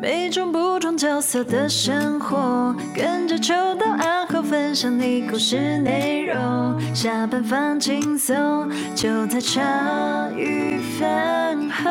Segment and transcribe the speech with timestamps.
[0.00, 6.80] 每种不同角色的生活，跟着秋到暗号分享你故事内容。
[6.94, 9.60] 下班放轻松，就在茶
[10.36, 11.90] 余饭后。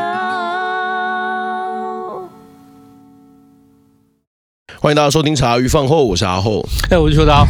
[4.79, 7.46] 欢迎大家收听茶余饭后，我是阿后，哎，我是秋刀。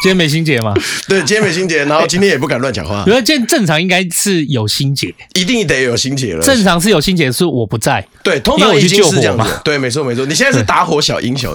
[0.00, 0.72] 今天没心结嘛？
[1.08, 3.02] 对，今天没心结，然后今天也不敢乱讲话。
[3.06, 6.42] 因为今天正常应该是有心结，一定得有心结了。
[6.42, 8.06] 正常是有心结，是我不在。
[8.22, 9.60] 对，通常已经是这样子。
[9.64, 10.24] 对，没错没错。
[10.24, 11.52] 你现在是打火小英雄。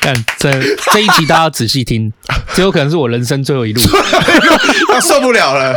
[0.00, 0.50] 看这
[0.92, 2.12] 这一集大家要仔细听，
[2.54, 3.80] 这有可能是我人生最后一路，
[4.92, 5.74] 他受不了了。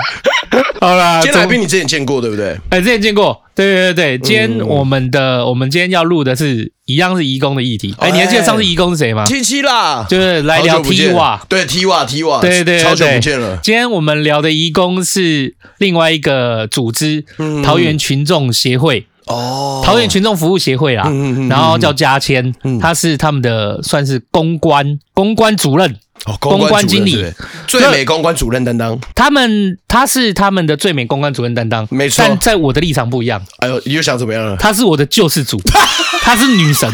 [0.80, 2.58] 好啦，今天来宾你之前见过对不对？
[2.70, 3.42] 哎，之前见过。
[3.56, 7.94] 对对对，今天我们的、嗯、我们今天要录的是一样是移工的议题。
[8.00, 9.26] 哎，你还记得上次移工是谁吗？
[9.26, 11.40] 七七啦，就是来聊 TIWA。
[11.48, 13.60] 对 TIWA TIWA，对对对，好久不见了。
[13.62, 19.06] 今天我们聊的移工是另外一个组织，嗯、桃园群众协会。
[19.28, 25.98] 哦，桃园群众服务协会啦，嗯嗯然后叫嘉谦，嗯、他是他们的算是公关公关主任。
[26.26, 27.22] 哦，公关经理，
[27.68, 28.98] 最美公关主任担当。
[29.14, 32.24] 他们他是他们的最美公关主任担当，没错。
[32.26, 33.42] 但在我的立场不一样。
[33.58, 34.56] 哎呦，你又想怎么样了？
[34.56, 35.60] 他是我的救世主，
[36.24, 36.90] 他是女神，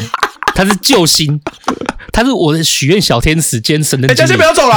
[0.55, 1.39] 他是救星，
[2.11, 4.07] 他是我的许愿小天使兼神的。
[4.07, 4.75] 哎，嘉谦不要走了，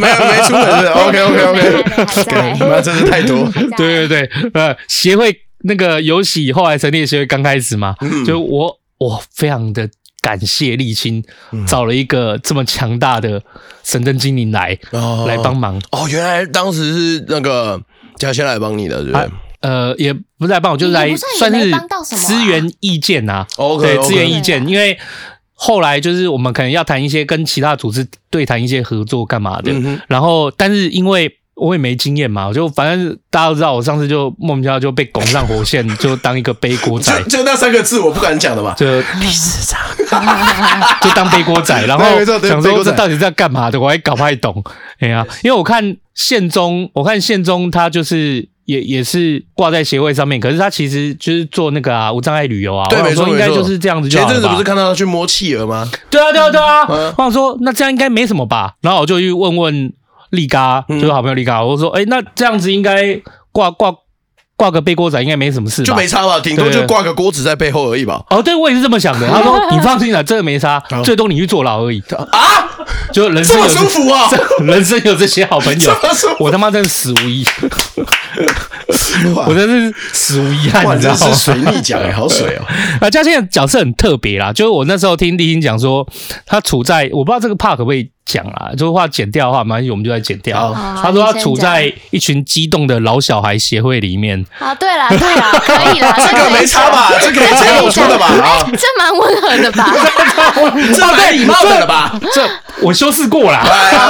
[0.00, 0.92] 没有没出门。
[0.92, 3.50] OK OK OK，那真是太多。
[3.76, 7.94] 对对对，呃，协会那个有喜后来成立的协会刚开始嘛，
[8.26, 9.88] 就我我非常的。
[10.20, 11.22] 感谢沥青
[11.64, 13.40] 找了一个这么强大的
[13.84, 17.80] 神灯精灵来、哦、来帮忙哦，原来当时是那个
[18.16, 19.30] 嘉轩来帮你的，对不对？
[19.60, 21.70] 呃，也不是来帮我，就是来算是
[22.16, 23.46] 支援意见呐。
[23.80, 24.98] 对，支援意见，因为
[25.54, 31.32] 后来就是我们可能要谈一些跟其他组织对谈一些合作干嘛的，嗯、然后但是因为。
[31.58, 38.86] 我也没经验嘛，我就反正大家都知道，我上次就莫名其妙就被拱上火线， 就当一个背锅仔就，就那三个字我不敢讲的嘛，就
[39.20, 39.78] 历史上，
[41.02, 44.62] 就当背锅仔，然后想说这到底在干嘛的，我还搞不太懂。
[45.00, 54.18] 哎呀，因为我看宪宗，我看宪宗他就是也也是挂在协会上面，可是他其实就是做那个啊无障碍旅游啊，对，没错，应该就是这样子就。
[54.18, 55.88] 前阵子不是看到他去摸企鹅吗？
[56.10, 56.86] 对啊，对啊，对啊。
[56.88, 59.92] 嗯、我想说那这样应该没什么吧，然后我就去问问。
[60.30, 63.20] 力嘎，就是好朋友力嘎，我说，哎，那这样子应该
[63.52, 63.92] 挂挂
[64.56, 65.86] 挂个背锅仔，应该没什么事吧？
[65.86, 68.22] 就没差吧，顶多就挂个锅子在背后而已吧。
[68.30, 69.28] 哦，对，我也是这么想的。
[69.28, 72.02] 他说， 你放心啦，这个没差，最多你去坐牢而已。
[72.10, 72.68] 啊，
[73.12, 74.28] 就人生有这么舒服啊！
[74.66, 75.92] 人生有这些好朋友，
[76.40, 77.46] 我他妈真是死无遗，
[79.46, 81.32] 我真是死无遗憾，你知道吗？
[81.34, 82.64] 水逆奖哎，好水哦。
[83.00, 86.06] 啊，嘉庆的角色很特别啦，就是我那时候听立青讲说，
[86.46, 88.10] 他处在我不知道这个 part 可不可以。
[88.28, 90.70] 讲啊，这个话剪掉的话，没关系，我们就来剪掉。
[91.02, 94.44] 他说他处在一群激动的老小孩协会里面。
[94.58, 97.10] 啊，对啦，对啦，可以啦， 这个没差吧？
[97.22, 98.26] 这个节目出的吧？
[98.26, 99.94] 啊，这蛮温和的吧？
[100.94, 102.20] 这蛮礼貌的了吧？
[102.34, 102.46] 这
[102.82, 103.64] 我修饰过了，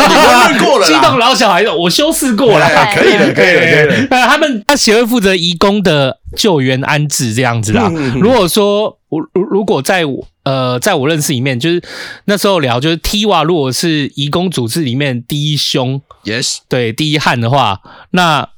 [0.09, 0.87] 你问过了。
[0.89, 4.27] 激动老小孩的，我修饰过了，可以了，可以了，可以了。
[4.27, 7.89] 他们他协会负责移工的救援安置这样子啦。
[8.21, 10.27] 如果说我如如果在我。
[10.45, 11.83] 呃，在我认识里面，就是
[12.25, 17.83] 那时候聊，就是 TIWA 如果是移工组织里面第一凶，yes，对，第一汉的话，
[18.13, 18.49] 那。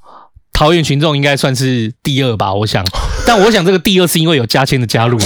[0.52, 2.84] 桃园群众应该算是第二吧，我想，
[3.30, 5.16] 但我想这个第二是因为有嘉谦的加入。
[5.22, 5.24] 没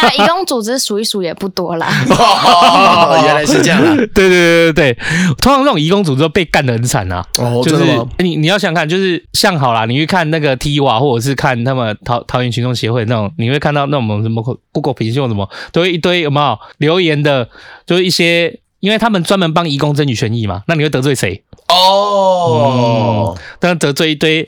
[0.00, 1.86] 有，移工组织数一数也不多啦。
[2.08, 3.78] 哦，原来是这样。
[3.94, 4.98] 对对对对对，
[5.42, 7.22] 通常这种移工组织都被干得很惨啊。
[7.36, 7.84] 哦，就是
[8.16, 14.42] 你你要想看，就是像好啦，你去看那个 TIWA 或者是看他们桃桃园群众协会那种，你会看到那种什么
[14.72, 17.46] Google 评论什么，都会一堆有没有留言的，
[17.84, 18.58] 就是一些。
[18.80, 21.42] 因为他们专门帮移工争取权益嘛，那你会得罪谁？
[21.68, 24.46] 哦，当然、嗯、得罪一堆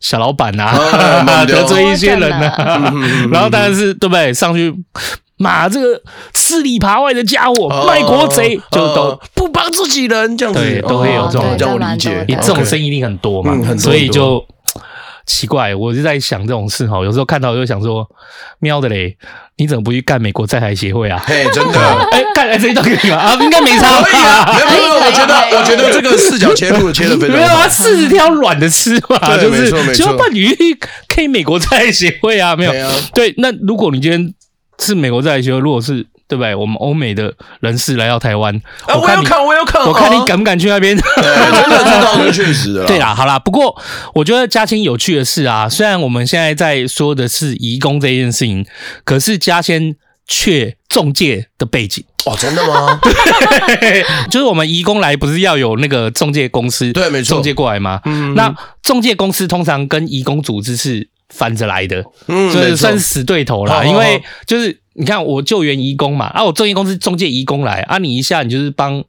[0.00, 2.92] 小老板 呐、得罪一些人呐、啊，
[3.32, 4.32] 然后当然是对不对？
[4.32, 4.74] 上去
[5.38, 6.00] 骂这个
[6.32, 10.60] 吃里扒外的家伙，哦、卖国贼，就都不帮自己人，这样子。
[10.60, 14.44] 对，都会有这种，叫我理解，你这种声音一定很多嘛，嗯、所以就。
[15.26, 18.08] 奇怪，我就在想这种事哈，有时候看到就想说，
[18.60, 19.16] 喵的嘞，
[19.56, 21.20] 你怎么不去干美国在台协会啊？
[21.26, 21.80] 嘿，真的，
[22.12, 23.16] 哎，干来这一段可以吗？
[23.16, 24.54] 啊，应该没差，吧啊。
[24.54, 27.36] 没有没有，我觉得我觉得这个视角切入切的非常好。
[27.36, 30.48] 没有啊，柿子挑软的吃嘛，就是就要办鱼
[31.08, 32.72] 可以美国在台协会啊，没有。
[33.12, 34.32] 对，那如果你今天
[34.78, 36.06] 是美国在台协会，如果是。
[36.28, 36.54] 对不对？
[36.54, 40.96] 我们欧美的人士来到台湾，我看，我要看，我要看，我看你敢不敢去那边？
[41.16, 42.84] 真的，这倒是确实的。
[42.86, 43.80] 对啦，好啦，不过
[44.14, 48.66] 我觉得嘉谦有趣的是啊，虽然我们现在在说的是移工这件事情，
[49.04, 49.94] 可是嘉谦
[50.26, 52.98] 却中介的背景哦，真的吗？
[53.80, 58.00] 对， 就是我们移工来，不是要有那个中介公司对，没错，中介过来吗？
[58.04, 58.52] 嗯，那
[58.82, 64.80] 中介公司通常跟移工组织是反着来的，嗯，就是算是死对头啦，因为就是。
[64.98, 69.04] 你看我救援移工嘛，啊，我中介公司中介移工来，啊，你一下你就是帮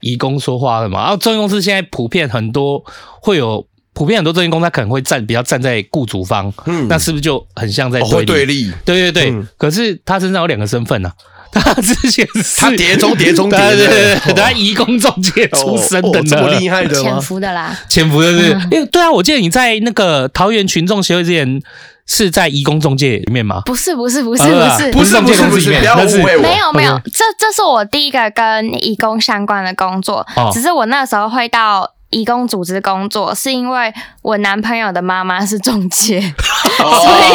[0.00, 2.84] 移工说话的嘛，啊，中介公司现在普遍很多
[3.20, 3.66] 会有。
[3.98, 8.14] 普遍很多中介公司他可能会站比较站在雇主方，嗯，那是不是就很像在对立？
[8.14, 9.30] 哦、对立，对对对。
[9.30, 11.16] 嗯、可是他身上有两个身份呢、啊，
[11.60, 17.02] 他之前是他叠中叠中谍，对对对，哦、他移工中介出身的，这么厉害的吗？
[17.02, 21.60] 潜伏的啦，潜伏的是，因为对啊，我记得你在那个桃园群众协会之前
[22.06, 23.62] 是在移工中介里面吗？
[23.66, 24.92] 不是不是不是不是。
[24.92, 31.92] 不是不是不是，不要误会我，没有没有，这这是我第一个跟移工相关的工作，哦、只是我那时候会到。
[32.10, 33.92] 移工组织工作是因为
[34.22, 36.22] 我男朋友的妈妈是中介，
[36.82, 37.32] 所以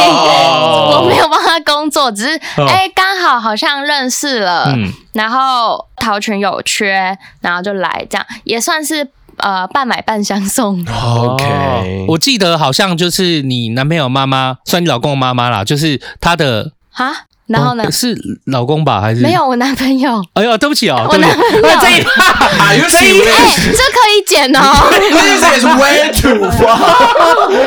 [0.96, 4.74] 我没有帮他工作，只是哎刚好好像认识了，
[5.14, 9.08] 然后桃群有缺，然后就来这样，也算是
[9.38, 10.86] 呃半买半相送。
[10.88, 17.26] OK，我记得好像就是你男朋友妈妈算你老公的妈妈啦，就是他的哈。
[17.48, 17.84] 然后呢？
[17.92, 18.16] 是
[18.46, 19.02] 老公吧？
[19.02, 20.24] 还是没有我男朋友？
[20.36, 24.62] 哎呦，对不起哦，我男朋友 这一趴，哎，这可以剪哦。
[24.90, 26.78] This is way too far。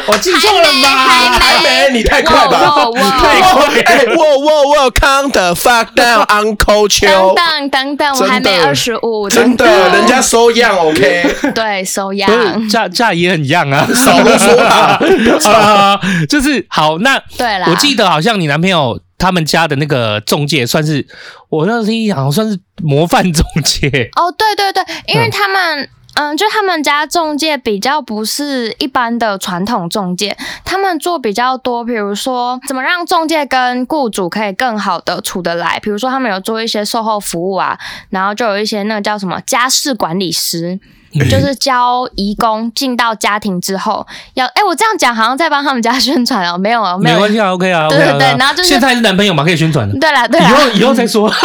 [0.06, 0.88] 我记错了吗？
[1.38, 2.88] 还没，你太快吧？
[3.18, 3.80] 太快！
[3.84, 7.06] 哎，我我我 count the fuck down，Uncle 秋。
[7.34, 9.28] 等等等等，我还没二十五。
[9.28, 11.36] 真的，人家收样，OK？
[11.54, 12.68] 对，收样。
[12.68, 14.98] 价价也很样啊，少啰嗦啊。
[16.28, 18.98] 就是好，那对啦，我记得好像你男朋友。
[19.24, 21.06] 他们家的那个中介算是，
[21.48, 24.10] 我那时一想算是模范中介。
[24.16, 37.78] 哦，对对对，因为他们嗯，嗯，就他们家中介比较不是一般的传统中介，他们做比较多，比如说怎么让中介跟雇主可以更好的处得来，比如说他们有做一些售后服务啊，
[38.10, 40.78] 然后就有一些那个叫什么家事管理师。
[41.30, 51.28] 就是教义工进到家庭之后要，哎，我这样讲好像在帮他们家 宣传哦，没有啊，没有，没关系啊，OK 啊，对对对，然后就是现在是男朋友嘛，可以宣传的，对了对了，以后以后再说，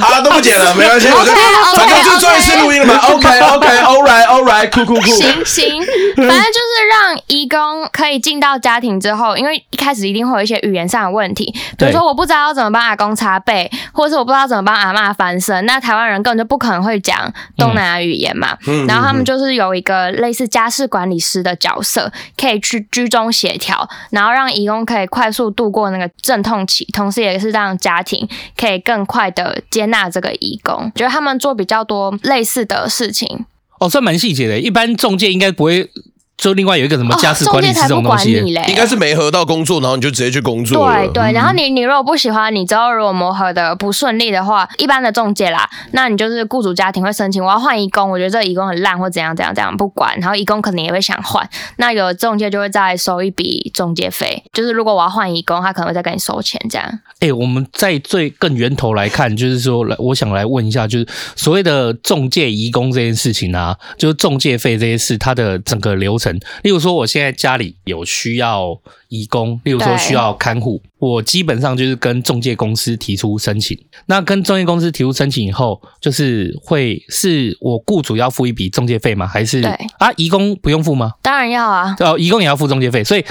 [0.00, 1.32] 好了都不剪了，没关系，我就
[1.76, 5.86] 反正就做一次录音了嘛，OK OK，All right All right，酷酷酷，行行，
[6.16, 17.83] 反正就是让义工可以进到家庭之后，因为一开始一定会有一些语言上的问题，比如说我不知道要怎么帮阿公擦背，或者是我不知道怎么帮阿嬷翻身，那台湾人根本就不可能会讲东南。
[18.00, 30.90] 语言嘛，然后他们就是有一个类似家事管理师的角色，可以去居中协调，然后让义工可以快速度过那个阵痛期，同时也是让家庭可以更快的接纳这个义工。
[30.94, 33.44] 觉得他们做比较多类似的事情，
[33.78, 35.90] 哦，算蛮细节的，一般中介应该不会。
[36.36, 40.90] 就另外有一个什么家事管理师这种东西，哦、应该是没合到工作，然后你就直接去工作。
[40.90, 56.86] 对对，然后你你如果不喜欢，你之后如果磨合的不顺利的话，一般的中介啦，那你就是雇主家庭会申请，我要换义工，我觉得这个移工很烂或怎样怎样怎样，不管，然后义工可能也会想换，那有中介就会再收一笔中介费，就是如果我要换义工，他可能会再跟你收钱这样。
[57.20, 61.06] 哎、欸，我们在最更源头来看，就是说，来，我想来问一下，就是
[61.36, 66.23] 所谓的中介义工这件事情啊，就是中介费这些事，它的整个流程，
[66.62, 67.06] 例如说我。
[67.14, 68.76] 现在家里有需要
[69.08, 73.78] 义工，例如说需要看护，我基本上就是跟中介公司提出申请。
[74.06, 79.28] 那跟中介公司提出申请以后，就是会是我雇主要付一笔中介费吗？
[79.28, 81.12] 还是对啊，义工不用付吗？
[81.22, 83.24] 当然要啊，哦，义工也要付中介费，所以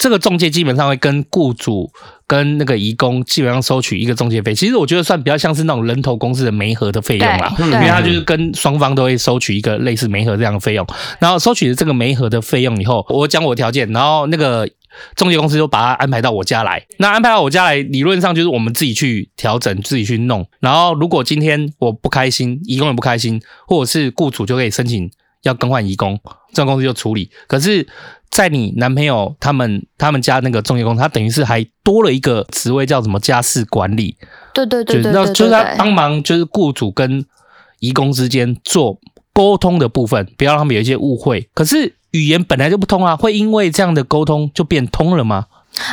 [0.00, 1.92] 这个中介基本上会跟雇主
[2.26, 4.54] 跟那个移工基本上收取一个中介费。
[4.54, 10.86] 其实我觉得算比较像是那种人头公司的媒合的费用啦，因为他就是跟双方都会收取一个类似媒合这样的费用。
[11.18, 14.68] 然后收取了这个媒合的费用以后，我讲我条件，然后那个。
[15.14, 20.44] 中介公司就把他安排到我家来，那安排到我家来，理论上就是我们自己去调整，自己去弄。
[20.58, 25.08] 然后如果今天我不开心，移工也不开心，或者是雇主就可以申请
[25.44, 26.18] 要更换移工，
[26.52, 27.30] 中介公司就处理。
[27.46, 27.86] 可是，
[28.30, 34.16] 在你男朋友他们他们家那个中介公司，他等于是还多了一个职位，叫什么家事管理？
[34.54, 37.24] 对对对对，对，对，就是他帮忙，就是雇主跟
[37.80, 38.98] 移工之间做
[39.32, 41.48] 沟通的部分，不要让他们有一些误会。
[41.54, 41.94] 可是。
[42.12, 45.46] 语言本来就不通啊，会因为这样的沟通就变通了吗？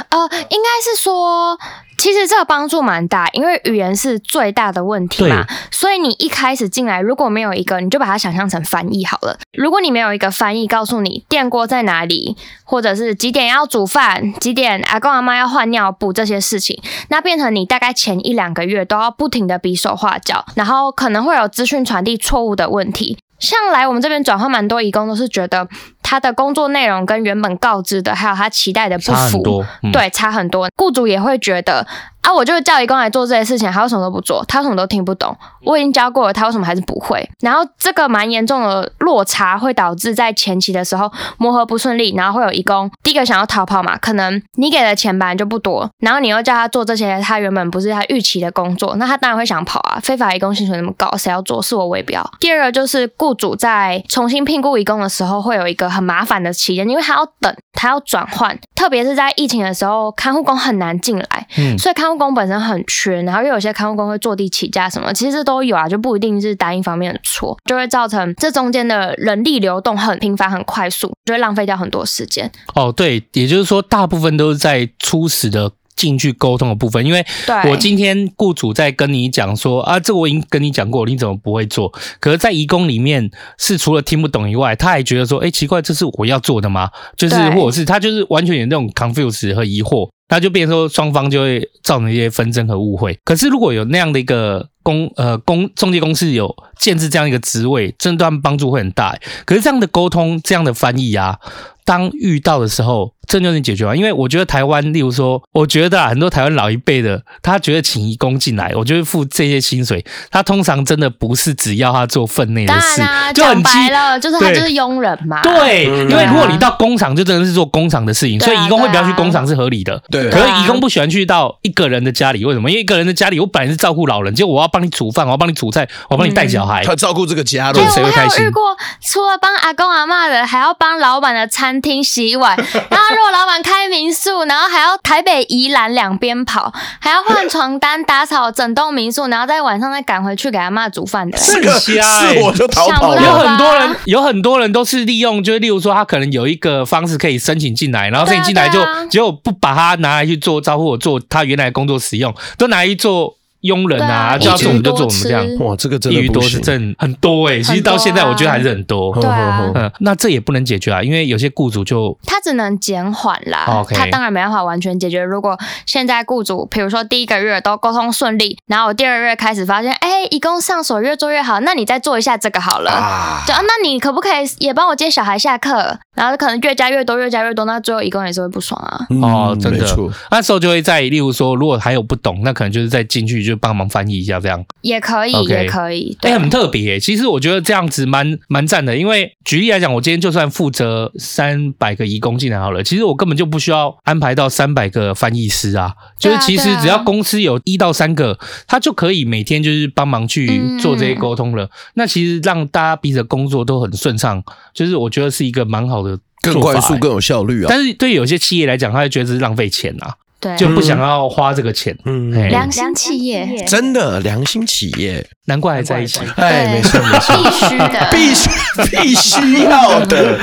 [0.09, 0.19] 呃，
[0.49, 1.57] 应该是说，
[1.97, 5.45] 其实这个帮助蛮大，因为语言是最大的问题嘛。
[5.71, 9.37] 所以你一开始进来，如果没有一个，你就把它想象成翻译好了。
[9.53, 23.17] 如果你没有一个翻译告诉你电锅在哪里，或者是几点要煮饭，几点阿公阿妈要换尿布这些事情，那变成你大概前一两个月都要不停的比手画脚，然后可能会有资讯传递错误的问题。
[23.39, 25.67] 像来我们这边转换蛮多移工都是觉得
[26.09, 30.69] 他的工作内容跟原本告知的还有他期待的不符，对，差很多。
[30.77, 31.85] 雇主也会觉得
[32.21, 34.43] 啊，我就是叫义工来做这些事情，他为什么都不做？
[34.47, 35.35] 他为什么都听不懂？
[35.65, 37.29] 我已经教过了，他为什么还是不会？
[37.41, 49.99] 然后这个蛮严重的落差会导致在前期的时候磨合不顺利，然后会有义工第一个想要逃跑嘛，可能你给的钱本来就不多，然后你又叫他做这些他原本不是他预期的工作，那他当然会想跑啊。
[50.01, 51.57] 非法移工薪水那么高，谁要做？
[51.61, 52.23] 是我我也不要。
[52.39, 72.49] 第二个就是雇主在重新聘雇移工的时候会有一个很麻烦的期间，因为他要等，他要转换，特别是在疫情的时候，看护工很难进来，嗯，所以看护工本身很缺，然后又有些看护工会坐地起价什么，其实都有啊，就不一定是单一方面的错，就会造成这中间的人力流动很频繁、很快速，就会浪费掉很多时间。
[72.75, 75.71] 哦，对，也就是说，大部分都是在初始的。
[75.97, 77.25] 进去沟通的部分，因为
[77.69, 81.91] 我今天雇主在跟你讲说啊，这个我已经跟你讲过，你怎么不会做？
[82.21, 86.89] 可是，在移工里面是除了听不懂以外，他还觉得说，哎，奇怪，这是我要做的吗？
[87.17, 93.19] 就是或者是他就是完全有那种 confuse 和疑惑，那就变成说双方就会造成一些纷争和误会。
[93.25, 99.17] 可是如果有那样的一个公呃公中介公司有建置这样一个职位，真的帮助会很大。
[99.45, 101.39] 可是这样的沟通，这样的翻译啊，
[101.87, 103.13] 当遇到的时候。
[103.27, 103.97] 这就能解决完？
[103.97, 110.05] 因为我觉得台湾，例如说，我觉得啊，很多台湾老一辈的，他觉得请义工进来，我就会付这些薪水。
[110.31, 115.41] 他通常真的不是只要他做分内的事，啊、就很白了，就是他就是佣人嘛。
[115.41, 120.01] 对，因为如果你到工厂，就真的是做工厂的事情，所以义工会比较去工厂是合理的。
[120.09, 122.69] 对，可是义工不喜欢去到一个人的家里，为什么？
[122.69, 128.37] 因为一个人的家里，我本来是照顾老人，结果我要帮你煮饭，我要帮你煮菜，我要帮你带小孩，他照顾这个家，对，谁会开心？
[128.37, 128.63] 我有遇过，
[129.01, 132.55] 除了帮阿公阿妈的，还要帮老板的餐厅洗碗。
[132.89, 141.37] 然后如果老板开民宿，然后还要台北宜兰两边跑，还要换床单、打扫整栋民宿，然后在晚上再赶回去给阿妈煮饭的。
[141.37, 141.99] 这个是
[142.41, 143.21] 我就逃跑了。
[143.21, 148.79] 有很多人，有很多人都是利用，就是例如说，他可能有一个方式可以申请进来，然后申请进来就
[149.09, 153.36] 结果不把它拿来去做招呼，做他原来工作使用，都拿来做。
[153.61, 155.45] 佣人啊，叫做我们就做我们这样。
[155.59, 159.13] 哇，这个真的一鱼多吃真很多哎、欸，其实到现在我觉得还是很多。
[159.19, 163.83] 对啊，嗯，那这也不能解决啊，因为有些雇主就他只能减缓啦。
[163.89, 165.21] 他当然没办法完全解决。
[165.21, 172.91] 如果现在雇主，比如说第一个月都沟通顺利，然后我第二个月开始发现，哎、欸，移工上手越做越好，那你再做一下这个好了。
[172.91, 175.97] 啊，就啊，那你可不可以也帮我接小孩下课？
[176.15, 179.05] 然后可能越加越多，越加越多，那最后一共也是会不爽啊。
[179.09, 179.85] 嗯、哦，真的，
[180.31, 184.17] 那时候就会在，例如说，如果还有不懂，那可能就是再进去就帮忙翻译。
[184.17, 185.63] 一下这样也可以，Okay.
[185.63, 186.99] 也可以，哎、欸，很特别。
[186.99, 195.93] 其实我觉得这样子蛮蛮赞的，因为举例来讲，我今天就算负责三百个移工进来好了，其实我根本就不需要安排到三百个翻译师啊。
[196.17, 200.47] 就是其实只要公司有一到三个，他就可以每天就是帮忙去
[200.79, 201.65] 做这些沟通了。
[201.65, 207.67] 嗯、那其实让大家彼此工作都很顺畅，就是我觉得是一个蛮好的、欸，更快速、更有效率啊。
[207.69, 210.15] 但是对有些企业来讲，他会觉得这是浪费钱啊。
[210.39, 211.97] 对，就不想要花这个钱。
[212.05, 216.19] 嗯，良心企业，真的良心企业，难怪还在一起。
[216.35, 218.49] 哎，没错没错，必须的，必须
[218.97, 220.37] 必须要的。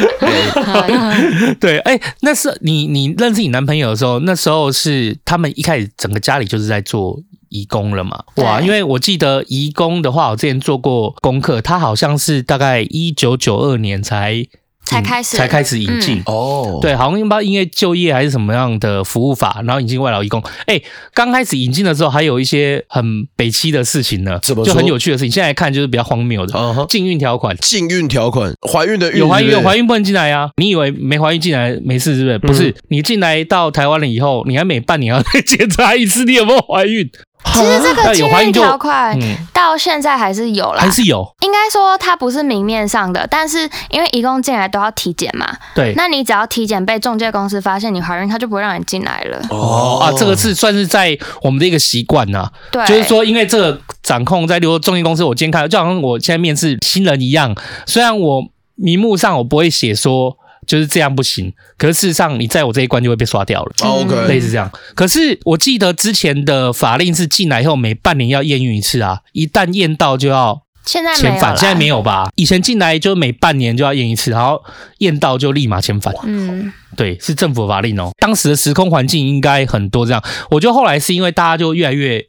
[1.60, 8.18] 对，哎，那是你你认识你男朋友的时候，那时候是他们一开始整个家里就是在做移工了嘛？
[8.36, 14.44] 哇，因为我记得移工的话，我之前做过功课，他好像是大概一九九二年才。
[14.86, 20.42] 才开始，才开始引进哦，嗯、对，好像不知道因为就业还是什么样的服务法，然后引进外劳移工。
[20.66, 20.80] 哎，
[21.12, 25.30] 刚开始引进的时候，还有一些很北七的事情呢，怎么就很有趣的事情。
[25.30, 30.50] 现在看就是比较荒谬的，禁运条款，禁运条款，怀孕的孕有怀孕有怀孕不能进来呀、啊？
[30.56, 32.38] 你以为没怀孕进来没事是不是？
[32.38, 37.10] 不是，嗯、你进来到台湾了以后，你还每半年要再 检查一次你有没有怀孕。
[37.54, 39.18] 其实这个禁运条款
[39.52, 41.26] 到现在还是有啦，还是有。
[41.40, 45.94] 应该说它不是明面上的，但是因为一共进来都要体检嘛，对。
[45.96, 49.40] 那你只要体检被中介公司发现你怀孕，他就不会让你进来了。
[49.50, 52.50] 哦啊，这个是算是在我们的一个习惯呐。
[52.70, 57.54] 对，就是说，因为这个掌控在，比如说仲介公司，我今天看，就好像我现在面试新人一样，
[57.86, 58.42] 虽然我
[58.74, 60.36] 名目上我不会写说。
[60.66, 63.72] 就是这样不行，可是事实上你在我这一关就会被刷掉了。
[63.82, 64.70] OK，类似这样。
[64.94, 71.56] 可是我记得之前的法令是进来以后每半年要验孕一次啊，一旦验到就要现在遣返。
[71.56, 72.28] 现在没有吧？
[72.36, 74.62] 以前进来就每半年就要验一次，然后
[74.98, 76.14] 验到就立马遣返。
[76.24, 78.10] 嗯，对，是政府法令哦。
[78.18, 80.22] 当时的时空环境应该很多这样。
[80.50, 82.20] 我觉得后来是因为大家就越来越，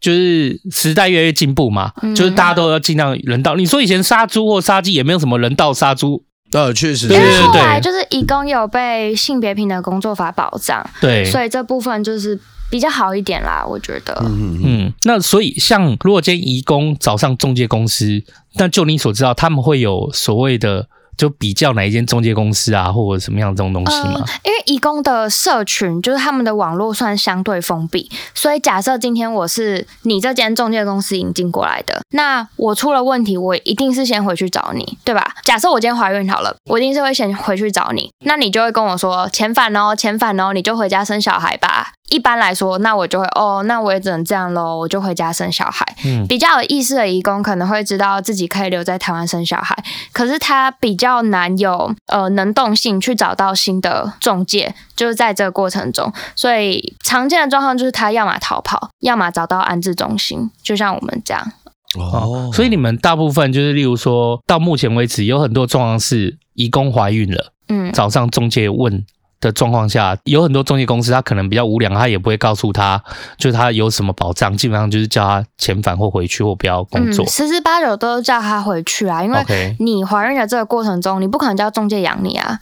[0.00, 3.56] 就是时代越来越进步嘛，嗯、就是大家都要尽量人道。
[3.56, 6.24] 你说以前杀猪或杀鸡也没有什么人道杀猪。
[6.52, 12.38] 呃，确实，对对对，后来就是移工有被性别平等工作法保障，对，所以这部分就是
[12.70, 14.16] 比较好一点啦，我觉得。
[14.24, 18.22] 嗯嗯，那所以像如果今天移工找上中介公司，
[18.54, 24.24] 那就你所知道，他们会有所谓的就比较哪一间中介公司啊，或者什么样这种东西吗？
[24.44, 35.34] 因为移工的社群就是他们的网络算相对封闭，所以假设今天我是你这间中介公司引进过来的，那我出了问题，我一定是先回去找你，对吧？
[35.42, 41.92] 假设我今天怀孕好了，我一定是会先回去找你，那你就会跟我说遣返哦，遣返哦，你就回家生小孩吧。
[42.08, 45.84] 一般来说，那我就会哦，那我也只能这样喽，我就回家生小孩。
[46.04, 49.76] 嗯，比较有意识的义工可能会知道自己可以留在台湾生小孩，
[50.12, 61.52] 可是他比较难有呃能动性去找到新的中介，就是在这个过程中，所以常见的状况就是他要么逃跑，要么找到安置中心，就像我们这样。
[61.98, 69.04] 哦，所以你们大部分就是例如说到目前为止，有很多状况是移工怀孕了，嗯，早上中介问。
[69.40, 73.02] 的状况下，有很多中介公司，他可能比较无良，他也不会告诉他，
[73.36, 82.60] 就是他有什么保障，基本上就是叫他遣返或回去或不要工作，嗯、十之八九都叫他回去啊，因为你怀孕的这个过程中，你不可能叫中介养你啊。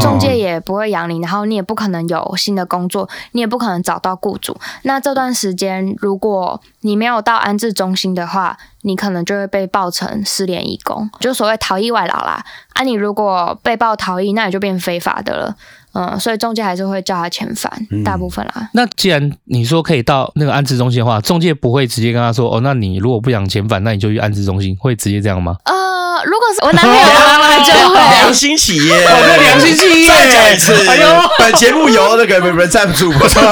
[0.00, 4.56] 中介也不会养你，然后你也不可能有新的工作，你也不可能找到雇主。
[4.82, 12.44] 那这段时间，如果你没有到安置中心的话，你可能就会被报成失联义工，就所谓逃逸外劳啦。
[12.74, 15.56] 啊，你如果被报逃逸，那你就变非法的了。
[15.94, 17.72] 嗯，所以中介还是会叫他遣返，
[18.04, 18.52] 大部分啦。
[18.56, 18.68] 嗯。
[18.74, 25.56] 那既然你说可以到那个安置中心的话，中介不会直接跟他说，哦，那你如果不想遣返，那你就去安置中心，会直接这样吗？
[25.64, 25.84] 呃。
[26.24, 28.94] 如果是我男朋友的话，就会良心企业，
[29.40, 30.72] 良心企业，再讲一次。
[30.88, 31.08] 哎呦，
[31.38, 33.42] 本节目由那个本人赞助，不错。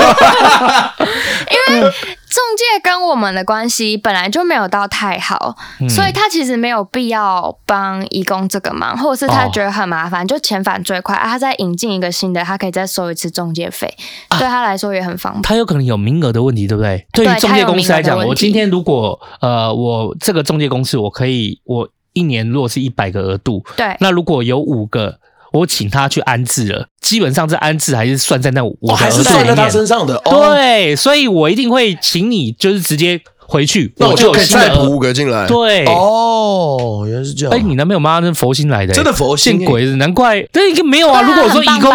[1.52, 11.28] 因为中介跟我们的关系本来就没有到太好，嗯、所以他其实没有必要帮移工这个忙，或者是他觉得很麻烦，哦、就遣返最快啊。
[11.28, 13.94] 他再引进一个新的，他可以再收一次中介费，
[14.28, 15.42] 啊、对他来说也很方便。
[15.42, 17.06] 他有可能有名额的问题，对不对？
[17.12, 21.88] 对于中介公司来讲，我今天如果呃，我这个中介公司，我可以我。
[22.14, 25.18] 一年如果是一百个额度，对，那如果有五个，
[25.52, 30.21] 我请他去安置了，基本上这安置还是算在那五个额度里面，还是算在他身上的。
[30.25, 35.47] 对，所以我一定会请你，就是直接回去，那我就可以再补五个进来。
[35.47, 37.54] 对，哦，原来是这样。
[37.54, 40.42] 哎，你男朋友妈是佛心来的，真的佛心，见鬼了，难怪。
[40.50, 41.23] 但一个没有啊。
[41.23, 41.92] 如果说移工，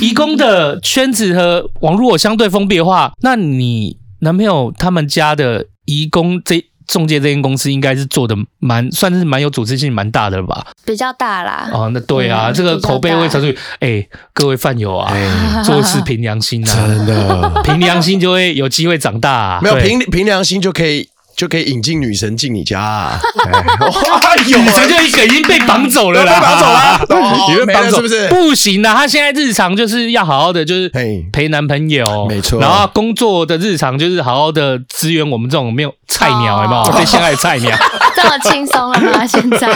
[0.00, 6.64] 移工的圈子和网络相对封闭的话，那你男朋友他们家的移工这。
[6.86, 10.66] 仲介这间公司应该是做的蛮，算是蛮有组织性、蛮大的了吧？
[10.84, 11.68] 比较大啦。
[11.72, 13.58] 哦，那对啊，嗯、这个口碑会传出去。
[13.80, 19.60] 哎、欸，各位饭友啊，欸、做事凭良心啊， 真的，凭良心就会有机会长大、啊。
[19.62, 21.08] 没有凭凭良心就可以。
[21.36, 27.06] 就可以引进女神进你家，啊， 哇，有女神就一个已经被绑走了啦，绑走了，
[27.50, 28.26] 你被绑走是不是？
[28.28, 30.90] 不行啊，她现在日常就是要好好的，就是
[31.30, 32.58] 陪男朋友，没错。
[32.58, 36.92] 然后工作的日常就是好好的支援我们这种没有菜鸟，有没有？
[36.92, 37.76] 被陷害的菜鸟，
[38.16, 39.26] 这么轻松了吗？
[39.26, 39.68] 现在？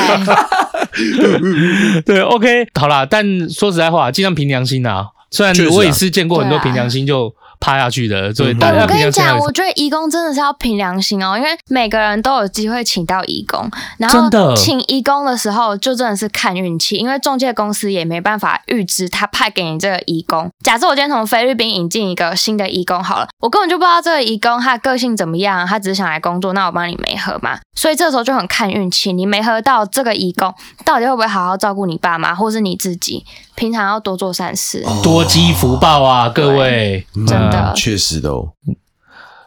[2.07, 3.05] 对，OK，好啦。
[3.05, 5.09] 但说实在话，尽量凭良心啊。
[5.31, 7.35] 虽然我也是见过很多凭良心就。
[7.61, 20.51] 趴下去的，所以大家、嗯、我跟你讲，我觉得义工真的是要凭良心哦，因为每个人都有机会请到义工，然后请义工的时候就真的是看运气，因为中介公司也没办法预知他派给你这个义工。
[20.65, 27.59] 假设我今天从菲律宾引进一个新的义工好了，我根本就不知道这个义工他个性怎么样，他只是想来工作，那我帮你没合嘛。
[27.75, 37.73] 所以这时候就很看运气，你没合到这个义工到底会不会好好照顾你爸妈，或是你自己，平常要多做善事，多积福报啊，各位，真的。
[37.77, 38.49] 确实的哦，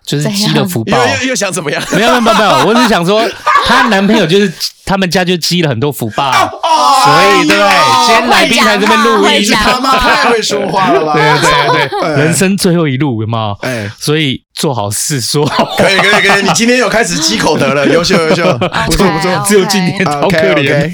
[0.06, 1.82] 就是积了福报，又又想怎么样？
[1.94, 3.28] 没有没有没有，我只是想说，
[3.66, 4.52] 她男朋友就是
[4.86, 8.06] 他们家就积了很多福报，所以对不对？
[8.06, 11.13] 今天来宾来这边录音，他妈太会说话了吧？
[11.74, 13.58] 对对对，人生最后一路有没有？
[13.62, 15.46] 哎，所以做好事说，
[15.78, 18.44] 可以可以可以，你今天有开始积口德了，优 秀优秀，
[18.86, 20.92] 不错不错，只有今天好可怜。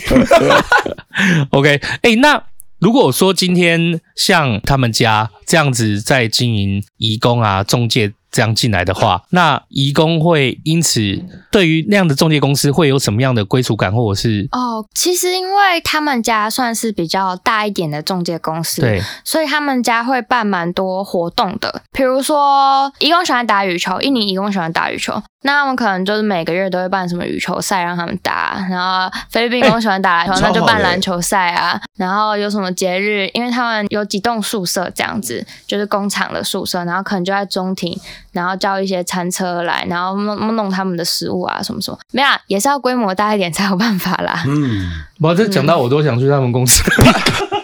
[1.52, 2.42] OK，哎，那。
[2.80, 11.20] 如果说今天像他们家这样子在经营移工啊、中介这样进来的话，那移工会因此
[11.52, 14.48] 对于那样的中介公司会有什么样的归属感，或者是？
[14.52, 25.22] 哦，其实因为他们家算是比较大一点的中介公司，对，所以他们家会办蛮多活动的，比如说移工喜欢打羽球，印尼移工喜欢打羽球。
[25.44, 31.80] 那他们可能就是每个月都会办什么羽球赛让他们打，然后菲律宾移工喜欢打篮球， 欸、那就办篮球赛啊。
[31.96, 37.98] 然后有什么节日，因为他们有几栋宿舍这样子，就是工厂的宿舍，然后可能就在中庭，
[38.34, 41.98] 然后叫一些餐车来，然后弄弄他们的食物啊什么什么。
[42.12, 44.44] 没有、啊，也是要规模大一点才有办法啦。
[44.46, 46.84] 嗯，哇，这讲到我都想去他们公司。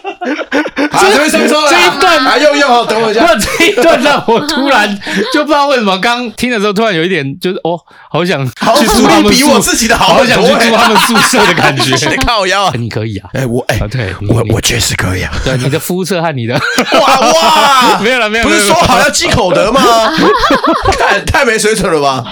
[1.00, 3.26] 这边说说这一段啊，用用，等我一下。
[3.36, 4.98] 这一段让我突然
[5.32, 7.78] 就不知道为什么，刚听的时候突然有一点就是哦，
[8.10, 11.94] 好想去住他们比我自己的好，好想去住他们宿舍的感觉。
[12.26, 13.30] 靠腰，你可以啊？
[13.34, 15.32] 哎，我哎，对，我我确实可以啊。
[15.44, 19.80] 对，你的肤色和你的哇哇， 没有了没有，不是说好要积口德吗？
[20.98, 22.24] 太太没水准了吧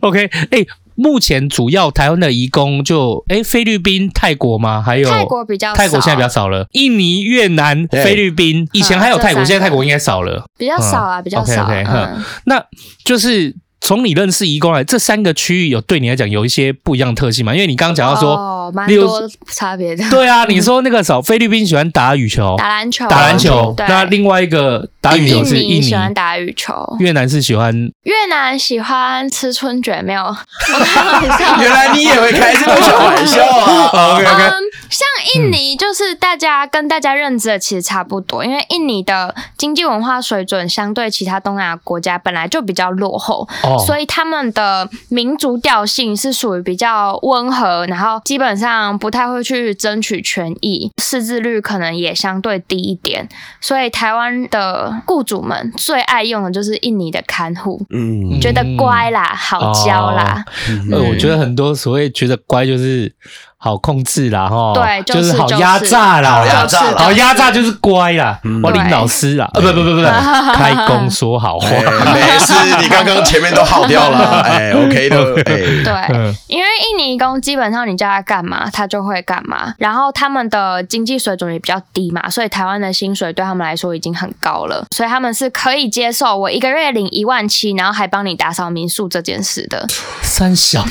[0.00, 0.66] ？OK，哎。
[1.00, 4.82] 目前主要台湾的移工就哎菲律宾、泰国吗？
[4.82, 6.66] 还有泰国比较少，泰国现在比较少了。
[6.72, 11.64] 印尼、越南、菲律宾，以前还有泰国，现在泰国应该少了，比较少啊，比较少。
[11.64, 12.06] OK OK，
[12.44, 12.62] 那
[13.04, 13.56] 就是。
[13.80, 17.52] 从你认识移工来，这三个区域有对你来讲有一些不一样的特性吗？
[17.54, 20.08] 因为你刚刚讲到说，哦，蛮多差别的。
[20.10, 23.74] 对啊，你说那个时候菲律宾喜欢打羽球，打篮球，打篮球。
[23.88, 26.72] 那另外一个打羽球是印尼，印尼喜欢打羽球。
[27.00, 30.22] 越南是喜欢越南喜欢吃春卷，没有？
[31.60, 34.14] 原来你也会开这种小玩笑啊？
[34.14, 34.50] OK OK。
[34.90, 43.48] 像印尼，就是大家跟大家认知的其实差不多，因为印尼的经济文化水准相对其他东南亚国家本来就比较落后。
[43.78, 53.28] 所以他们的民族调性是属于比较温和，然后基本上不太会去争取权益，识字率可能也相对低一点。
[53.60, 60.44] 所以台湾的雇主们最爱用的就是印尼的看护，嗯，觉得乖啦，好教啦。
[60.90, 63.14] 呃、哦，嗯、我觉得很多所谓觉得乖就是。
[63.62, 70.06] 好控制啦，齁，对，就是好压榨啦，好压榨，好压榨就是乖啦，我领老师啦，呃，不不不不不，
[70.54, 89.86] 开工说好话，没事，你刚刚前面都耗掉了， 哎，OK 的， 对，因为印尼工基本上你叫他干嘛，他就会干嘛，然后他们的经济水准也比较低嘛，所以台湾的薪水对他们来说已经很高了，所以他们是可以接受我一个月领一万七，然后还帮你打扫民宿这件事的。
[90.22, 90.82] 三小，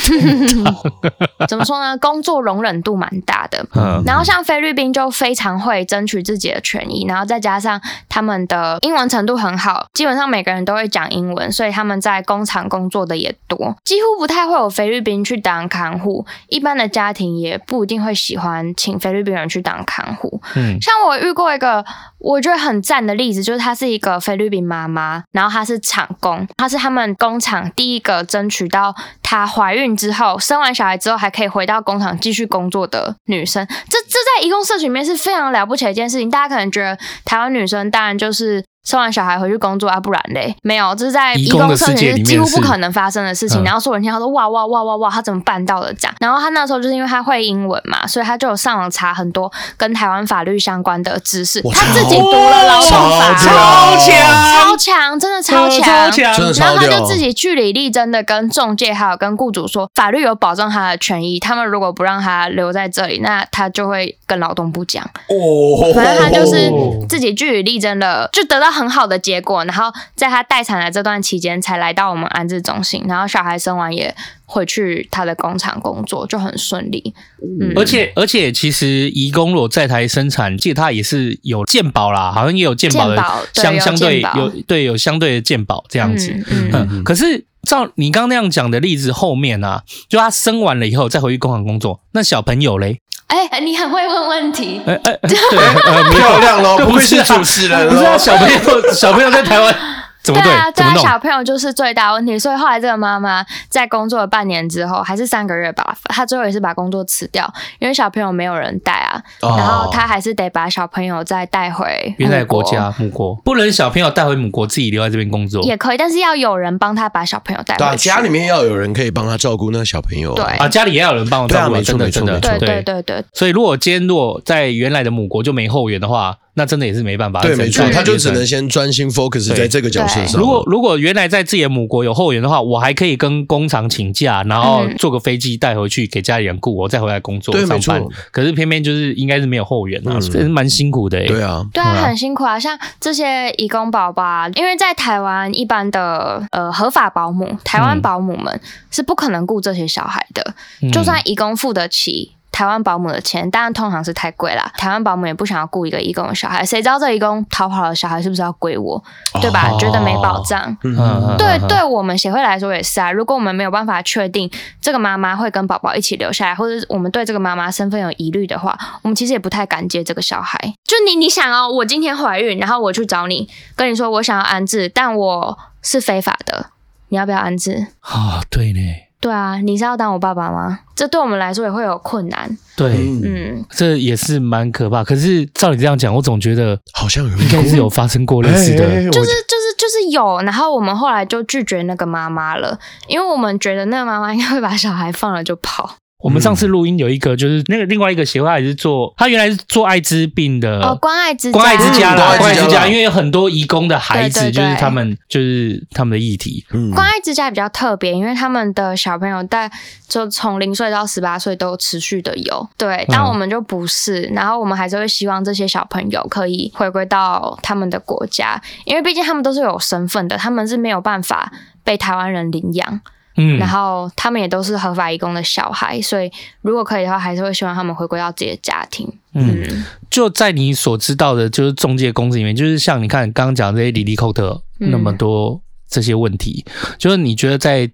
[1.50, 1.98] 怎么说呢？
[1.98, 2.59] 工作容。
[2.60, 4.04] 容忍度蛮大的，嗯。
[4.06, 20.42] 然后像菲律宾就非常会争取自己的权益，然后再加上他们的英文程度很好，基本上每个人都会讲英文，所以他们在工厂工作的也多，几乎不太会有菲律宾去当看护，一般的家庭也不一定会喜欢请菲律宾人去当看护。
[20.56, 21.86] 嗯，像我遇过一个
[22.20, 28.94] 我觉得很赞的例子，就是她是一个菲律宾妈妈，然后她是厂工，她是他们工厂第一个争取到
[29.30, 36.32] 她怀孕之后生完小孩之后还可以回到工厂继续工作的女生，这这在义工社群里面是非常了不起的一件事情。
[36.32, 38.66] 大家可能觉得台湾女生当然就是。
[38.86, 43.64] 生完小孩回去工作啊，不然嘞，没有，这是在移工社群是几乎不可能发生的事情。
[43.64, 46.16] 然后所有人听他说哇哇哇哇哇，他怎么办到的这样？
[46.20, 51.62] 然后他那时候就是因为他会英文嘛，所以他就有上网查很多跟台湾法律相关的知识。
[51.62, 52.90] 他自己读了劳动
[53.20, 56.54] 法，超强，超强，真的超强，超强。
[56.54, 61.40] 然后他就自己据理力争的跟中介还有跟雇主说，法律有保障他的权益。
[61.40, 65.04] 他们如果不让他留在这里，那他就会跟劳动部讲。
[65.28, 66.72] 哦，反正他就是
[67.08, 68.69] 自己据理力争的，就得到。
[68.72, 77.14] 很好的结果，然后在他待产的这段期间，才来到我们安置中心，然后小孩生完也回去他的工厂工作，就很顺利。
[77.62, 83.16] 嗯，而且而且，其实移工如果在台生产，记得他也是有健保啦，好像也有健保的
[83.54, 86.32] 相相对有对有相对的健保这样子。
[86.50, 93.02] 嗯，嗯，可是照你刚刚那样讲的例子后面啊，就他生完了以后再回去工厂工作，那小朋友嘞？
[93.30, 95.38] 哎、欸，你很会问问题，哎哎，对，
[96.18, 99.76] 漂亮喽，不愧是主持人，不是啊，小朋友，小朋友在台湾。
[100.24, 115.64] 对，对啊，对啊，小朋友就是最大问题，所以后来这个妈妈在工作了半年之后，还是三个月吧，她最后也是把工作辞掉，因为小朋友没有人带啊，哦、然后她还是得把小朋友再带回原来国家母国，不能小朋友带回母国自己留在这边工作。
[115.64, 120.44] 也可以，但是要有人帮她把小朋友带回去，家里面要有人可以帮她照顾那个小朋友，对。
[120.44, 126.36] 啊，家里也要有人帮我照顾，没错没错没错，对对对对，所以如果今天如果在原来的母国就没后援的话。
[126.60, 127.42] 那真的也是没办法。
[127.42, 130.42] 对，没错，他就只能先专心 focus 在这个角色上。
[130.42, 138.04] 如果如果原来在自己的母国有后援的话，我还可以跟工厂请假，然后坐个飞机带回去给家里人雇，我再回来工作上班。
[138.32, 141.26] 可是偏偏就是应该是没有后援啊，这是蛮辛苦的。
[141.26, 142.60] 对啊，对啊，很辛苦啊。
[142.60, 148.60] 像这些义工宝宝，因为在台湾一般的呃合法保姆，台湾保姆们
[148.92, 150.54] 是不可能雇这些小孩的，
[150.92, 152.34] 就算义工付得起。
[152.60, 154.70] 台湾保姆的钱，当然通常是太贵啦。
[154.78, 159.02] 台湾保姆也不想要雇一个义工的小孩，谁知道这义工逃跑的小孩是不是要归我？
[159.42, 159.70] 对吧？
[159.72, 160.78] 哦、觉得没保障。
[160.84, 163.14] 嗯、对，对我们协会来说也是啊。
[163.14, 170.60] 如果我们没有办法确定这个妈妈会跟宝宝一起留下来，或者我们对这个妈妈身份有疑虑的话，我们其实也不太敢接这个小孩。
[170.84, 176.72] 就你，你想哦，我今天怀孕，然后我去找你，跟你说我想要安置，但我是非法的，
[177.08, 177.88] 你要不要安置？
[178.02, 178.82] 啊、哦，对呢。
[179.22, 180.80] 对啊，你是要当我爸爸吗？
[180.96, 182.58] 这对我们来说也会有困难。
[182.78, 185.04] 对，嗯，这也是蛮可怕。
[185.04, 190.40] 可是照你这样讲，我总觉得好像有应该 是有发生过类似的，就是就是就是有。
[190.44, 195.96] 然后我们后来就拒绝那个妈妈了，因为我们觉得那个妈妈应该会把小孩放了就跑。
[196.22, 206.66] 我们上次录音有一个，就是那个另外一个协会，他也是做，他原来是做艾滋病的哦，关爱之关爱之家啦，关爱之家，因为有很多移工的孩子，就是他们就是他们的议题。
[206.72, 209.72] 嗯，关爱之家比较特别，因为他们的小朋友在
[210.10, 221.54] 就从零岁到十八岁都持续的有，对，但我们就不是，然后我们还是会希望这些小朋友可以回归到他们的国家，因为毕竟他们都是有身份的，他们是没有办法
[221.86, 223.00] 被台湾人领养。
[223.40, 226.30] 嗯，然后他们也都是合法义工的小孩，所以
[226.62, 229.08] 如果可以的话，还是会希望他们回归到自己的家庭。
[229.34, 237.90] 嗯，嗯，就在你所知道的，就是中介公司里面，就是像你看刚刚讲的这些里里扣特那么多这些问题，嗯、就是你觉得在。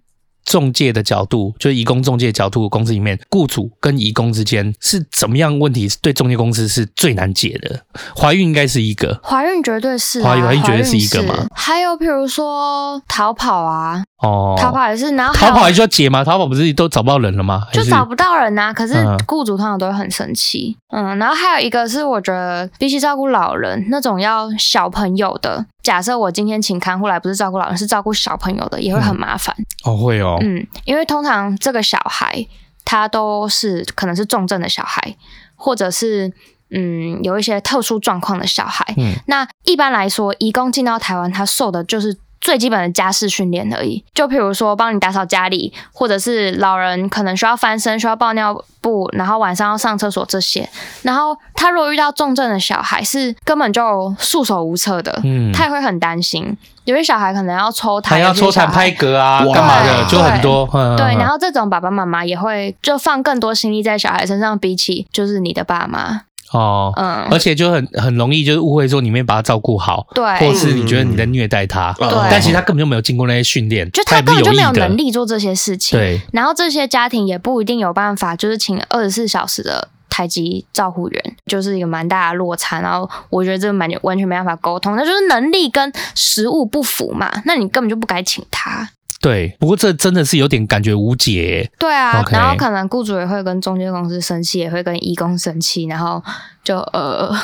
[0.45, 5.87] 仲介的角度，就移工中介角度，公司里面雇主跟移工之间是怎么样问题？
[6.01, 7.81] 对中介公司是最难解的。
[8.15, 11.45] 怀孕应该是一个，怀孕绝对是、啊，怀孕绝对是一个嘛。
[11.53, 16.23] 还有比如说逃跑啊，哦，逃跑也是，然后逃跑还需要解吗？
[16.23, 17.63] 逃跑不是都找不到人了吗？
[17.73, 18.73] 就找不到人呐、啊。
[18.73, 18.93] 可是
[19.27, 20.77] 雇主通常都会很生气。
[20.93, 25.65] 嗯，然后还有一个是，我觉得比起照顾老人那种要小朋友的。
[25.85, 29.93] 假设我今天请看护来，不是照顾老人，是照顾小朋友的，也会很麻烦、嗯。
[29.93, 30.37] 哦，会哦。
[30.41, 32.45] 嗯，因为通常这个小孩
[32.83, 35.15] 他都是可能是重症的小孩，
[35.55, 36.33] 或者是
[36.71, 38.83] 嗯有一些特殊状况的小孩。
[38.97, 42.17] 嗯，那一般来说，移工进到台湾，他受的就是。
[42.41, 50.69] 最基本的家事训练而已，就譬如说帮你打扫家里，或者是老人可能需要翻身、需要抱尿布，然后晚上要上厕所这些。
[51.01, 56.55] 然后他如果遇到重症的小孩，是根本就束手无策的，嗯，他也会很担心。
[56.83, 60.69] 有些小孩可能要抽痰，还要抽痰拍嗝啊，干嘛的，就很多。
[60.95, 66.21] 对，然后这种爸爸妈妈也会就放更多心力在小孩身上，比起就是你的爸妈。
[66.51, 76.21] 哦，嗯，而且就很很容易就是误会说你没把他照顾好，对，或是你觉得你在虐待他，对，但其实他根本就没有经过那些训练，就他根本就没有能力做这些事情，对。
[76.31, 82.79] 然后这些家庭也不一定有办法，就是请二十四小时的台籍照护员，就是一个蛮大的落差。
[82.79, 88.89] 然后我觉得这个蛮完全没办法沟通，那就是能力跟实物不符嘛，那你根本就不该请他。
[89.25, 91.67] 对，不过这真的是有点感觉无解。
[91.79, 92.33] 对啊，Okay.
[92.33, 96.23] 然后可能雇主也会跟中介公司生气，也会跟义工生气，然后
[96.63, 97.35] 就呃，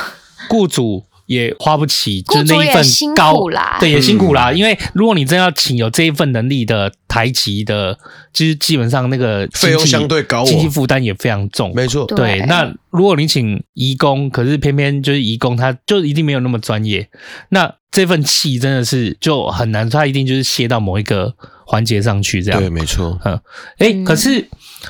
[0.48, 4.52] 雇主也花不起，就那一份高，辛苦啦，对，也辛苦啦。
[4.52, 7.98] 嗯、因为如果你真要请有这一份能力的台籍的，
[8.32, 11.72] 其实基本上那个费用相对高，经济负担也非常重。
[11.74, 12.38] 没错，对。
[12.38, 17.08] 对那如果你请移工，可是偏偏就是移工，他就一定没有那么专业，
[17.48, 21.34] 那这份气真的是就很难，他一定就是泄到某一个。
[21.66, 23.18] 环节上去这样，对，没错。
[23.24, 23.34] 嗯，
[23.78, 24.48] 哎、欸，可是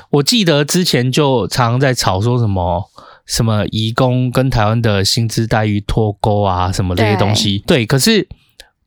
[0.09, 2.89] 我记得之前就常常在吵说什么
[3.25, 7.63] 什么移工跟台湾的薪资待遇脱钩啊，什么这些东西。
[7.65, 8.27] 对，对，可是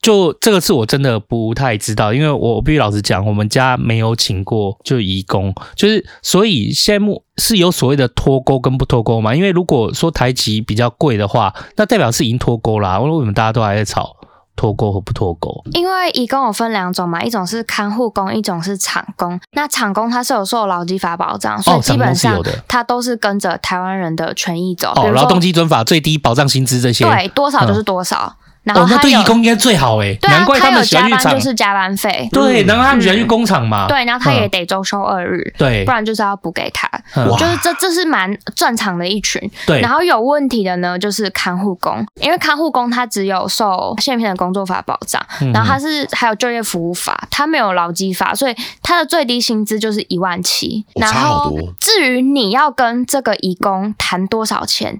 [0.02, 7.06] 就这个是我真的不太知道，因为我必须老实讲，我们家没有请过就移工，就是所以现在
[7.38, 9.34] 是有所谓的脱钩跟不脱钩嘛？
[9.34, 13.00] 因为如果说台籍比较贵的话，那代表是已经脱钩啦。
[13.00, 14.16] 为什么大家都还在吵？
[14.56, 15.62] 脱钩和不脱钩？
[15.72, 19.38] 因为移工有分两种嘛，一种是看护工，一种是厂工。
[19.52, 24.92] 那厂工他是有受劳基法保障，所以基本上他都是跟着台湾人的权益走。
[24.96, 28.34] 哦，劳动基准法最低保障薪资这些，对，多少就是多少。
[28.38, 39.80] 嗯然后、哦、那对义工应该最好哎，对啊，难怪他们喜欢去加班就是加班费，对，然后他们喜欢去工厂嘛，对，然后他也得周休二日，对，不然就是要补给他，嗯、就是这这是蛮正常的一群，对。
[39.80, 45.24] 然后有问题的呢，就是看护工，因为看护工他只有受现片的工作法保障，
[45.54, 50.84] 然后他是还有就业服务法，他没有劳基法，所以他的最低薪资就是一万七。
[50.96, 54.98] 然后至于你要跟这个义工谈多少钱？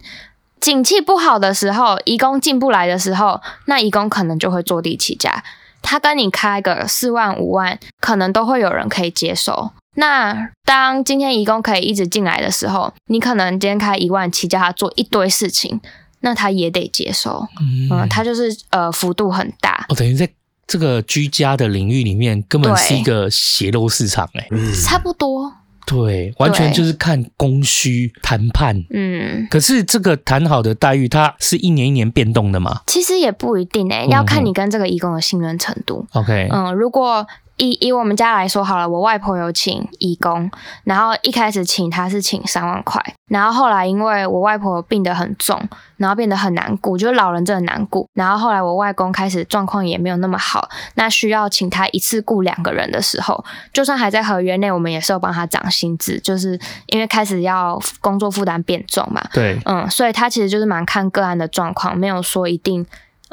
[0.61, 5.45] 景气不好的时候，移工进不来的时候，那移工可能就会坐地起价。
[5.83, 9.71] 他跟你开个四万五万，可能都会有人可以接受。
[9.95, 15.81] 那当今天移工可以一直进来的时候，你可能今天开一万七，叫他做一堆事情，
[16.21, 17.47] 那他也得接受。
[17.61, 19.87] 嗯，嗯，他就是呃幅度很大。
[19.88, 20.29] 哦，等于在
[20.66, 24.49] 这个居家的领域里面，根本是一个血肉市场哎、
[24.85, 25.53] 差不多。
[25.87, 28.77] 对，完全就是看供需谈判。
[28.90, 32.83] 嗯，可是这个谈好的待遇，它是一年一年变动的吗？
[32.88, 36.05] 其实也不一定诶、欸，要看你跟这个义工的信任程度。
[36.12, 37.25] OK，嗯，如果
[37.57, 40.51] 以以我们家来说好了，我外婆有请义工，
[40.85, 45.61] 然后一开始请他是请三万块，然后后来因为我外婆病得很重，
[45.97, 53.42] 然后变得很难顾，就是老人真的难顾，然后后来我外公开始状况也没有那么好，那需要请他一次雇两个人的时候，
[53.73, 59.23] 就算还在合约内，我们也是有帮他涨薪资，就是因为开始要工作负担变重嘛。
[59.33, 62.85] 对，嗯，所以他其实就是蛮看个案的状况，没有说一定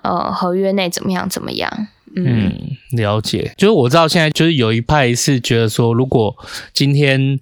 [0.01, 1.88] 呃合约内怎么样怎么样。
[2.15, 2.52] 嗯，
[2.91, 3.54] 了解。
[3.58, 6.36] 就是我知道现在就是有一派是觉得说，如果
[6.73, 7.39] 今天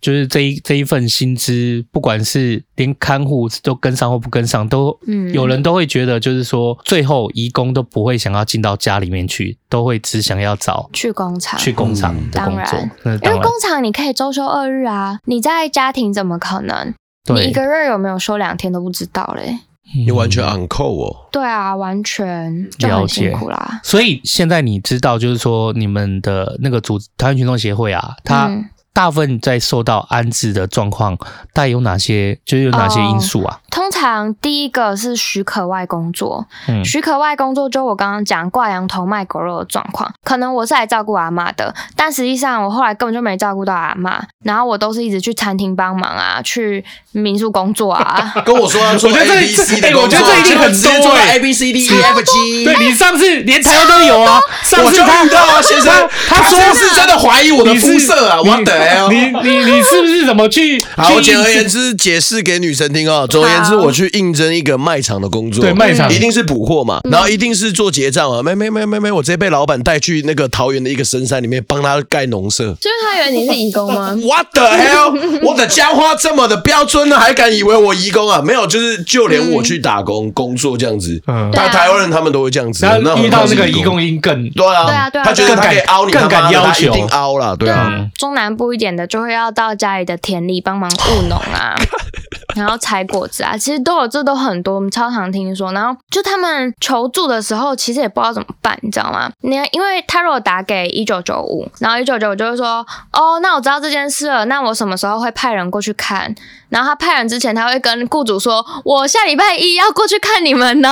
[0.00, 12.78] 就是这一这一份薪资，不管是连看护都跟上或不跟上，都嗯，有人都会觉得就是说，最后移工都不会想要进到家里面去，都会只想要找去工厂去工厂的工作。
[13.04, 16.94] 嗯、因为工厂你可以周休二日啊，你在家庭怎么可能？
[17.24, 19.60] 对你一个月有没有休两天都不知道嘞。
[19.92, 21.28] 你完全 on call 哦？
[21.32, 23.80] 对啊，完全就很辛苦啦。
[23.82, 28.46] 所以现在你知道，就是说你们的那个组台湾群众协会啊，它。
[28.46, 31.16] 嗯大部分在受到安置的状况，
[31.52, 32.38] 大概有哪些？
[32.44, 33.60] 就是有哪些因素啊？
[33.74, 48.32] 哦、通常第一个是许可外工作，嗯，许可外工作就我刚刚讲挂羊头卖狗肉的状况，可能我是来照顾阿妈的，但实际上我后来根本就没照顾到阿妈，然后我都是一直去餐厅帮忙啊，去民宿工作啊。
[48.44, 59.08] 跟我说啊，我觉得这我觉得这一定很多哎，A B C D E F G， 对你上次连台湾都有啊，上次他遇到啊，先生，他说是真的怀疑我的肤色啊，我的。
[59.10, 60.82] 你你你是不是怎么去？
[60.96, 63.26] 好，简而言之，解释给女生听哦。
[63.26, 68.42] 总而言之，我去应征一个卖场的工作，对，卖场一定是补货嘛，然后一定是做结账啊。
[68.42, 72.74] 没没没没没，我直接被老板带去那个桃园的一个深山里面帮他盖农舍。
[72.80, 74.14] 就是他以为你是义工吗？
[74.22, 75.40] What the hell！
[75.42, 78.42] 我的家花这么的标准呢，还敢以为我义工啊？
[78.42, 82.84] 没有，就是就连我去打工工作这样子，嗯，台台湾人他们都会这样子。
[83.02, 88.06] 那遇到那个义工，应更对啊，对啊，对啊，他觉得他可以凹你，更敢要求，一定凹了，对啊。
[88.18, 89.04] 中南部一点的。
[89.14, 91.76] 就会要到家里的田里帮忙务农啊，
[92.56, 95.72] 然后采果子啊，其实都有，这都很多，我们超常听说。
[95.72, 99.30] 然后就他们求助的时候，其实也不知道怎么办，你知道吗？
[99.40, 106.34] 你因为他如果打给一九九五，然后一九九五就会说，哦，那我知道这件事了，那我什么时候会派人过去看？
[106.74, 110.90] 然后他派人之前，他会跟雇主说：“我下礼拜一要过去看你们哦。”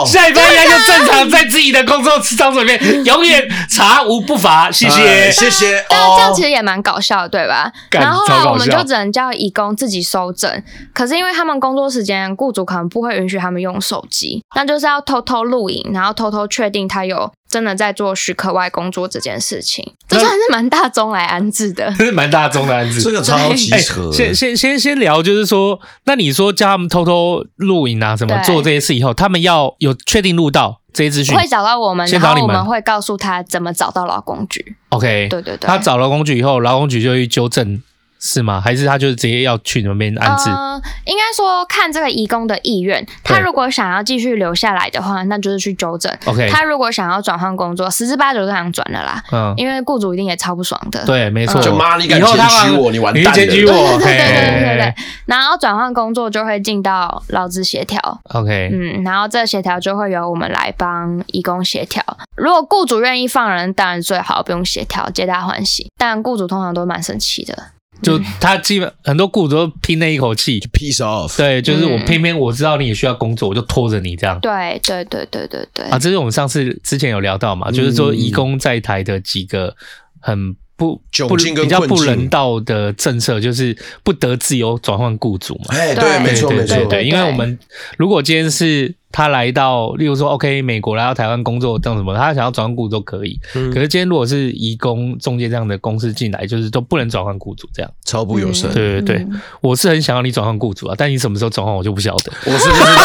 [0.00, 4.70] 哦， 下礼拜一就正常在自己的工作场所里面，永远查无不罚。
[4.70, 5.84] 谢谢，谢谢。
[5.90, 7.70] 但这样其实也蛮搞笑的，对吧？
[7.90, 10.50] 然后后来我们就只能叫义工自己收整。
[10.94, 17.30] 可是因为他们工作时间，雇主可能不会允许他们用手机，那就是要偷偷录影，然后偷偷确定他有。
[17.54, 24.10] 真的在做许可外工作这件事情，这算是蛮大宗来安置的，这是蛮大宗的安置，这个超级扯。
[24.10, 34.74] 先先先先聊，就是说，那你说叫他们偷偷录影啊，什么做这些事以后，他们要有确定录到这些资讯，会找到我们，然后我们会告诉他怎么找到劳工局。
[34.88, 37.80] OK，对对对，他找劳工局以后，劳工局就去纠正。
[38.26, 38.58] 是吗？
[38.58, 40.48] 还是他就是直接要去你们那边安置？
[40.48, 43.06] 呃，应该说看这个移工的意愿。
[43.22, 46.10] 他如果想要继续留下来的话，那就是去纠正。
[46.24, 46.48] OK。
[46.48, 49.22] 他如果想要转换工作，十之八九都想转了啦。
[49.30, 49.52] 嗯。
[49.58, 51.04] 因为雇主一定也超不爽的。
[51.04, 51.60] 对，没错。
[51.60, 53.32] 就妈，你敢检举我，你完蛋了。
[53.32, 53.98] 检举我。
[53.98, 54.94] 对对对对对对。
[55.26, 58.00] 然后转换工作就会进到劳资协调。
[58.30, 58.70] OK。
[58.72, 62.02] 嗯，然后这协调就会由我们来帮移工协调。
[62.36, 65.92] 如果雇主愿意放人，当然最好，不用协调，皆大欢喜。
[65.98, 67.73] 但雇主通常都蛮生气的。
[68.04, 71.36] 就他基本很多雇主都拼那一口气，piece off。
[71.36, 74.38] 对，就是我偏偏我知道你也需要工作，我就拖着你这样。
[74.40, 75.86] 对对对对对对。
[75.86, 79.74] 啊，这是我们上次之前有聊到嘛，就是说移工在台的几个
[80.20, 85.76] 很不不比较不人道的政策，就是不得自由转换雇主嘛。
[85.76, 87.58] 哎，对，没错没错，对，因为我们
[87.96, 88.94] 如果今天是。
[89.16, 93.38] 他来到，例如说，OK，美国来到台湾工作，这样什么，他想要转换雇主都可以。
[93.54, 98.68] 嗯、可是今天如果是移工中介这样的公司进来，就是都不能转换雇主，这样超不友善。
[98.72, 102.32] 对对对，嗯、我是很想要你转换雇主啊，但你什么时候转换我就不晓得。
[102.44, 103.02] 我是不知道，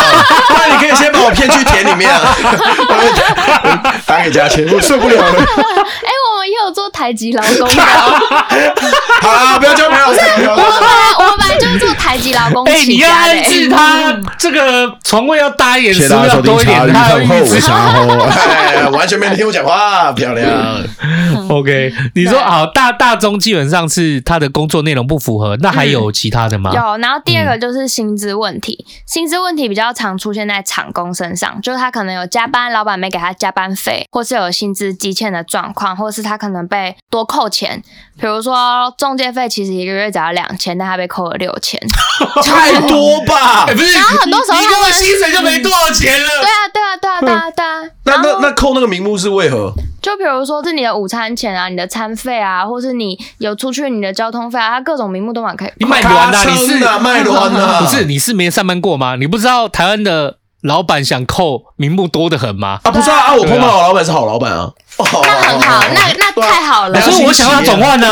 [0.58, 2.34] 那你可以先把我骗去田里面啊，
[4.08, 5.34] 打给嘉谦，我受不了了。
[5.38, 6.10] 哎、
[6.70, 7.84] 有做台籍劳工的。
[9.22, 10.06] 好啊，不要交朋友。
[10.06, 15.94] 我们本来我们本来就是做台籍劳工哎、欸，你要安置他，这个床位要大一点。
[15.94, 20.48] 谢谢大家收听茶余饭后，我茶后， 完全没人听我讲话，漂亮。
[21.50, 26.72] OK，你说好，大大中基本上是他的工作内容不符合，那还有其他的吗？
[26.74, 37.82] 有，然后第二个就是薪资问题，薪资问题比较常出现在厂工身上，就是他可能有加班，老板没给他加班费，或是有薪资积欠的状况，或是他可能被多扣钱，
[38.20, 41.80] 比如说中介费，其实一个月只要两千，但他被扣了六千，
[42.44, 43.66] 太多吧？
[43.68, 46.28] 欸、不是，然后很多时候一个月薪水就没多少钱了。
[46.42, 47.92] 对啊，对啊，对啊，对啊，对啊。
[48.06, 49.72] 那那那扣那个名目是为何？
[50.02, 55.72] 就比如说是你的午餐钱啊，你的餐费啊，或是你有出去你的交通费啊，他各种名目都蛮可以。
[55.78, 58.06] 你卖卵的，你是卖卵的， 不是？
[58.06, 59.16] 你是没上班过吗？
[59.18, 62.80] 你不知道台湾的老板想扣名目多得很吗？
[62.84, 67.00] 啊，不是啊，啊，我碰到好老板是好老板啊，那很好，那那太好了。
[67.00, 68.08] 可是我想要转换呢。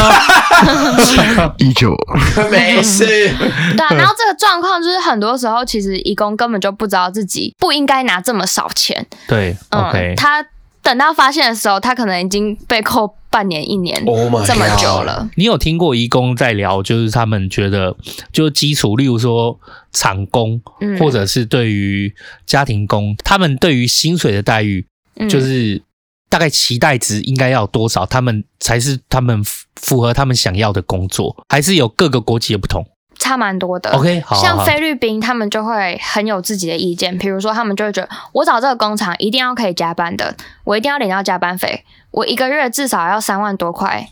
[1.57, 1.93] 依旧
[2.49, 3.05] 没事。
[3.05, 9.05] 对啊，然后这个状况就是很多时候其实义工根本就不知道自己不应该拿这么少钱。
[9.27, 10.45] 对，OK，他。
[10.87, 15.29] 等到发现的时候，他可能已经被扣半年、一年，oh、这么久了。
[15.35, 17.93] 你有听过义工在聊，就是他们觉得，
[18.31, 19.59] 就基础，例如说
[19.91, 22.15] 厂工，嗯、或者是对于
[22.45, 24.87] 家庭工，他们对于薪水的待遇，
[25.29, 25.81] 就是
[26.29, 29.43] 大概期待值应该要多少，他们才是他们
[29.75, 32.81] 符合他们想要的工作，还是有各个国籍的不同？
[33.19, 33.91] 差蛮多的。
[33.91, 37.17] OK，好，像菲律宾，他们就会很有自己的意见。
[37.17, 41.83] 比如说，他们就会觉得，我找这个工厂一定要可以加班的，我一定要领到加班费。
[42.17, 44.03] 我一个月至少要三万多块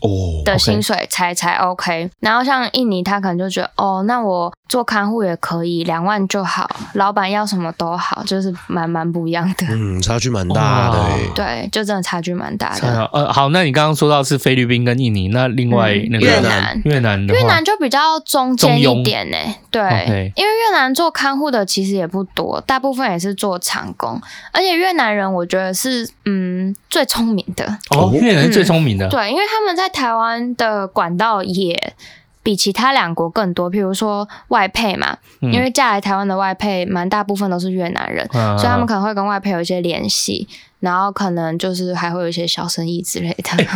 [0.44, 1.34] 的薪水才、oh, okay.
[1.34, 9.66] 才 OK，然后像印尼，他可能就觉得哦，那我做看护也可以，两万就好，老板要什么都好，就是蛮蛮不一样的。
[9.70, 11.04] 嗯，差距蛮大的。
[11.34, 13.10] 对，就真的差距蛮大的。
[13.12, 19.36] 呃，好，那你刚刚说到是菲律宾跟印尼，那另外那个越南，越南的越南就比较中间一点呢。
[19.72, 20.32] 对，okay.
[20.36, 24.20] 因为越南做看护的其实也不多，大部分也是做长工，
[24.52, 27.66] 而且越南人我觉得是嗯最聪明的。
[27.96, 29.06] 哦，越南是最聪明的。
[29.06, 31.94] 嗯，对，因为他们在台湾的管道也
[32.42, 40.46] 比其他两国更多，譬如说外配嘛，嗯、因为嫁来台湾的外配，蛮大部分都是越南人，嗯、所以他们可能会跟外配有一些联系，
[40.78, 43.50] 然后可能就是还会有一些小生意之类的。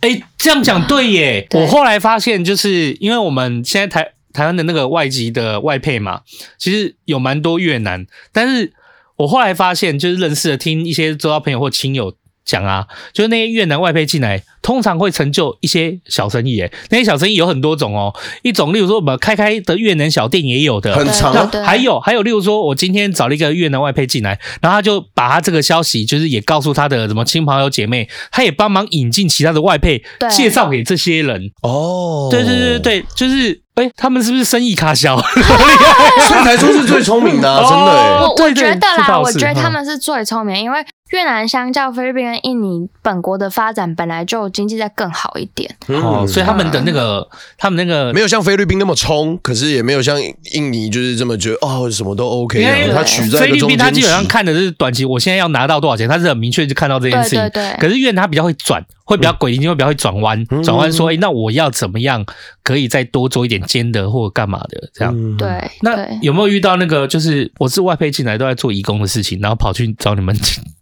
[0.00, 1.46] 哎、欸欸，这样讲对耶！
[1.48, 6.22] 对，我后来发现，就是因为我们现在台台湾的那个外籍的外配嘛，
[6.58, 8.72] 其实有蛮多越南，但是
[9.18, 12.12] 我后来发现，就是认识的听一些周遭朋友或亲友。
[12.50, 16.58] 讲啊，就是那些越南外配进来，通常会成就一些小生意。
[16.60, 18.12] 诶，那些小生意有很多种哦。
[18.42, 21.48] 一种，例如说我们开开的越南小店也有的，很长。
[21.64, 30.02] 还有还有，例如说我今天找了一个越南外配进来，然后他就把他这个消息，就是也告诉他的什么亲朋友姐妹，他也帮忙引进其他的外配，
[30.34, 31.52] 介绍给这些人。
[31.62, 33.62] 哦，对对对对，就是。
[33.76, 35.16] 哎、欸，他们是不是生意卡小？
[35.22, 38.20] 所以才说是最聪明的、啊，真的、欸。
[38.20, 45.70] 我我觉得啦，我觉得他们是最聪明，因为越南相较菲律宾跟印尼本国的发展，本来就经济在更好一点。
[45.88, 50.16] 哦、嗯，所以他们的那个，他们那个没有像菲律宾那么冲，可是也没有像
[50.52, 52.60] 印尼就是这么觉得哦，什么都 OK。
[52.94, 57.40] 他取在菲律宾，他基本上看的是短期，我现在要拿到多少钱，他是很明确就看到这件事情。
[57.40, 57.76] 对对对。
[57.78, 58.84] 可是越南他比较会转。
[59.02, 62.24] 会比较诡异，会比较会转弯，转弯说，哎，那我要怎么样
[62.62, 65.36] 可以再多做一点兼的或者干嘛的这样？
[65.36, 65.48] 对。
[65.80, 70.32] 那有没有遇到那个，就是我是外配进来都在做移工的事情，然后跑去找你们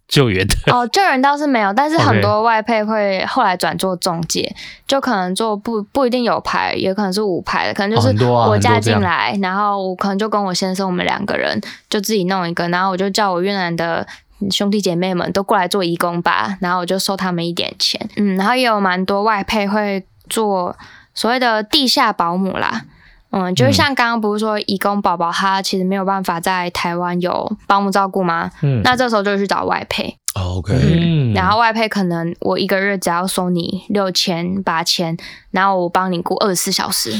[0.09, 0.55] 救援的？
[0.73, 4.53] 哦，救援倒是没有，但是很多外配会后来转做中介，
[4.85, 14.05] 就可能做不不一定有牌，也可能是无牌的，可能就是我嫁进来，然后我可能就跟我先生我们两个人就自己弄一个，然后我就叫我越南的。
[14.49, 20.73] 兄弟姐妹们都过来做义工吧，然后我就收他们一点钱，嗯，然后也有蛮多外配会做
[21.13, 22.85] 所谓的地下保姆啦，
[23.31, 28.49] 嗯，就是像刚刚不是说义工宝宝他其实没有办法在台湾有保姆照顾吗？
[28.61, 35.15] 嗯，那这时候就去找外配，OK，嗯，然后外配可能我一个月只要收你六千八千，
[35.51, 37.11] 然后我帮你雇二十四小时，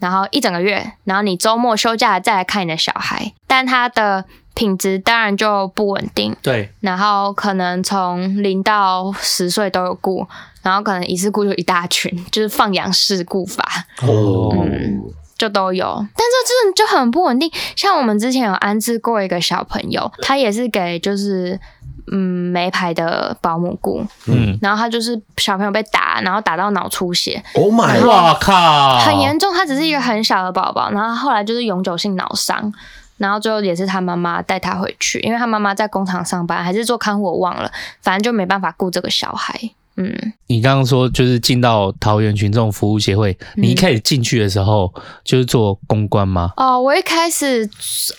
[0.00, 4.24] 然后一整个月，然后你周末休假再来看你的小孩，但他的。
[4.56, 10.24] 品质当然就不稳定，对，然后可能从零到十岁都有雇，
[10.62, 13.64] 然后可能一次雇就一大群，就是放养式雇法，
[14.02, 15.02] 哦，嗯，
[15.36, 15.84] 就都有，
[16.16, 17.50] 但是这真的就很不稳定。
[17.76, 21.58] 像我们之前有安置过一个小朋友，他也是给就是
[22.12, 32.72] 嗯没牌的保姆雇，嗯，然后他就是小朋友被打，然后打到脑出血，Oh my，哇靠，很严重，他只是一个很小的宝宝，然后后来就是永久性脑伤。
[33.16, 37.70] 然后最后也是他妈妈带他回去，因为他妈妈在工厂上班，还是做看护，我忘了，
[38.02, 39.70] 反正就没办法顾这个小孩。
[39.96, 44.92] 嗯，你刚刚说就是进到桃园群众服务协会，你一开始进去的时候
[45.24, 46.52] 就是做公关吗？
[46.56, 47.68] 哦，我一开始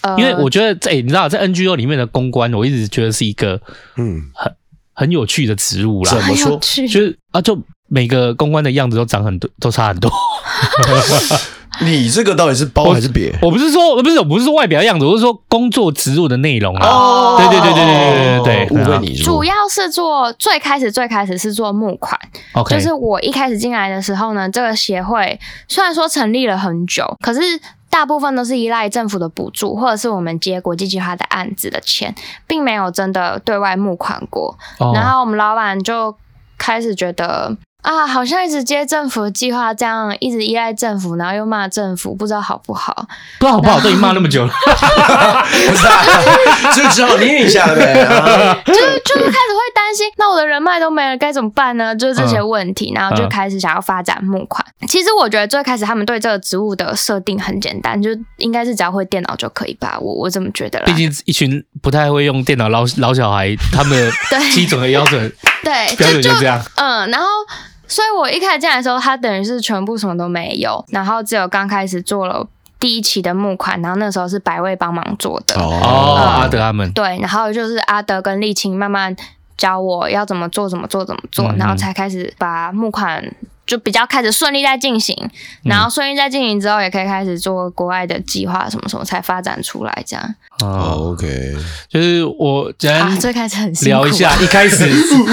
[0.01, 3.61] 呃，因为我觉得在你知道在 NGO 里面的公关，我一直觉得是一个
[3.97, 4.55] 嗯很
[4.93, 6.11] 很有趣的职务啦。
[6.11, 6.57] 怎么说？
[6.87, 7.61] 就是啊就。
[7.87, 10.11] 每个公关的样子都长很多， 都差很多。
[11.81, 13.37] 你这个到底是包还是别？
[13.41, 16.87] 我不是说，不是，我不是说外表的样子，我是说工作植入的内容啊。
[16.87, 19.13] 哦，对对对对对对对对，误会你。
[19.17, 22.17] 主要是做最开始最开始是做募款
[22.53, 27.41] ，OK，就是我一开始进来的时候呢，这个协会虽然说成立了很久，可是
[27.89, 32.15] 大部分都是依赖政府的补助，或者是我们接国际计划的案子的钱，
[32.47, 34.57] 并没有真的对外募款过。
[34.77, 36.15] 哦，然后我们老板就
[36.57, 37.57] 开始觉得。
[37.85, 43.05] 啊，好像一直接政府的计划，这样一直依赖政府，然后又骂政府，不知道好不好？
[43.37, 44.51] 不知道好不好，都已经骂那么久了，
[45.69, 46.03] 不是、啊，
[46.73, 47.93] 就只好念一下呗。
[48.65, 51.95] 就就是开始会担心，那我的人脉都没了，该怎么办呢？
[51.95, 54.65] 就是这些问题，然后就开始想要发展募款。
[54.81, 59.95] 嗯、其实我觉得最开始他们对这个职务的设定很简单，就应该是只要会电脑就可以吧？
[60.01, 60.85] 我我这么觉得啦。
[60.87, 65.31] 毕竟一群不太会用电脑老老小孩，他们的基准的标准，
[65.63, 66.59] 对标准就这样。
[66.77, 67.27] 嗯，然后。
[67.87, 72.47] 所以我一开始进来的时候，他等于是全部什么都没有，然后只有刚开始做了
[72.79, 75.55] 第一期的募款，然后那时候是百位帮忙做的。
[75.55, 76.91] 哦，嗯、阿德他们。
[76.93, 79.15] 对，然后就是阿德跟丽青慢慢
[79.57, 83.23] 教我要怎么做，怎么做，怎么做，嗯、然后才开始把募款。
[83.65, 85.17] 就比较开始顺利在进行，
[85.63, 90.35] 然后顺利在进行之后，也可以开始做国外的计划，什么什么才发展出来这样。
[90.61, 91.55] 哦，OK，
[91.89, 94.87] 就是我简单、啊、最开始很聊一下，一开始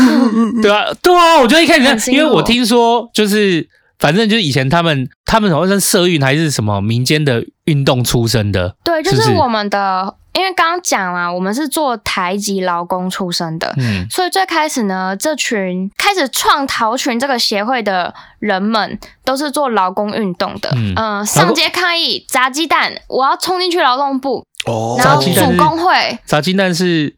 [0.62, 3.68] 对啊，对啊，我觉得一开始，因为我听说就是。
[4.02, 8.74] 反正就是以前他们，他们好像是社运还是什么民间的运动出身的。
[8.82, 27.14] 对，就是我们的，是是因为刚刚讲了，我们是做台籍劳工出身的，嗯，所以最开始呢，这群开始创桃群这个协会的人们，都是做劳工运动的，嗯，呃、上街抗议砸鸡蛋，我要冲进去劳动部，哦，然后组工会，砸鸡蛋是。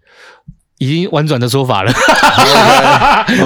[0.78, 1.92] 已经婉转的说法了，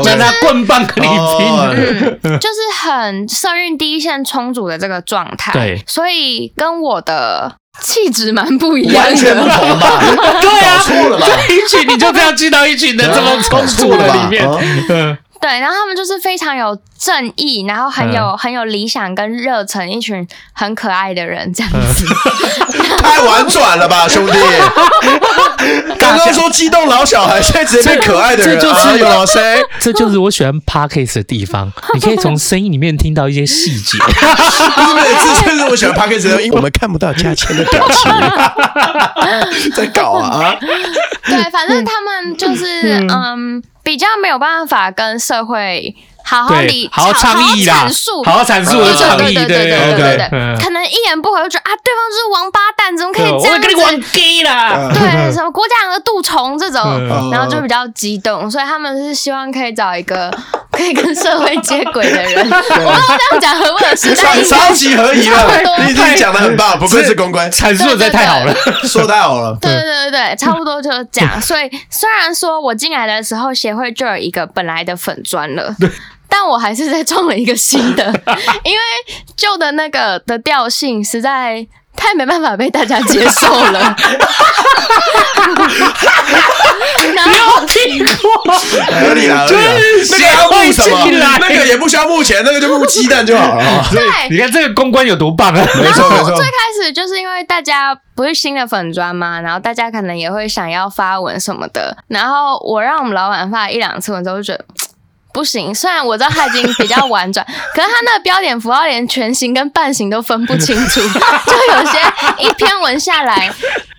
[0.03, 10.01] 就拿 棍棒跟你拼，就是很社运第一线充足的这个状态，对，所以跟我的气质蛮不一样的，完全不同吧？
[10.41, 11.27] 对啊，错了吧？
[11.49, 14.49] 一群你就这样进到一群人这么充足的里面，
[14.89, 15.19] 嗯。
[15.41, 22.05] 对，然后他们就是非常有正义，然后很有、嗯、很有理想跟热忱，一群很可爱的人，这样子。
[22.99, 24.33] 太婉转了吧，兄弟！
[25.99, 29.63] 刚刚说激动老小孩，现在直接变可爱的人，这就是有谁？
[29.79, 33.97] 这就是我喜欢 Podcast 的地方，你可以从声音里面听到一些细节。
[33.99, 38.11] 不是，这就是我喜欢 Podcast 的，因为我们看不到嘉谦的表情，
[39.77, 40.57] 在搞啊！
[41.25, 43.59] 对，反正他们就是嗯。
[43.59, 47.89] 嗯比较没有办法跟社会好好理好好倡议啦，
[48.27, 53.49] 好好阐述的倡议，对对对对对对，可能一言不合就觉得啊，对方就是王八蛋，怎么可以这样子？
[53.49, 60.31] 我跟你玩 gay 啦，对，什么国家养的蠹虫这种，然后就比较激动，所以他们是希望可以找一个
[60.79, 62.47] 可以跟社会接轨的人。
[62.49, 64.15] 我刚刚这样讲合不合适？
[64.15, 68.55] 超级合宜了，你已经讲的很棒，不愧是公关，阐述的太好了，
[68.87, 69.59] 说太好了。
[69.61, 71.43] 对对对对，差不多就是这样。
[71.43, 75.75] 所以虽然说我进来的时候协会就有一个本来的粉砖了。
[76.31, 78.05] 但我还是在创了一个新的，
[78.63, 78.79] 因为
[79.35, 81.67] 旧的那个的调性实在
[81.99, 83.97] 太没办法被大家接受了。
[87.27, 89.63] 没有听过，合理啦，就是
[90.11, 91.07] 那个要募什么？
[91.41, 93.85] 那个也不需要募钱，那个就募鸡蛋就好了。
[93.91, 95.67] 对，你看这个公关有多棒啊！
[95.83, 96.37] 没错没错。
[96.37, 104.65] 最开始就是因为大家不是新的粉砖嘛，然后大家可能也会想要发文什么的，然后我让我们老板发了一两次文之后，就觉得。
[105.33, 111.99] 不行，虽然我知道他已经比较婉转， 可是他那个标点符号连全形跟半形都分不清楚，就有些
[112.39, 113.53] 一篇文下来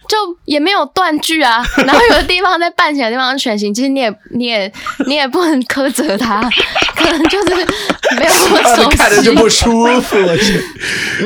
[0.09, 4.69] 就也没有断句啊， 然后有的地方在半形的地方全形，其实你也你也
[5.05, 6.41] 你也不能苛责他，
[6.97, 7.55] 可能就是
[8.17, 10.35] 没有那么熟悉，看着就不舒服了，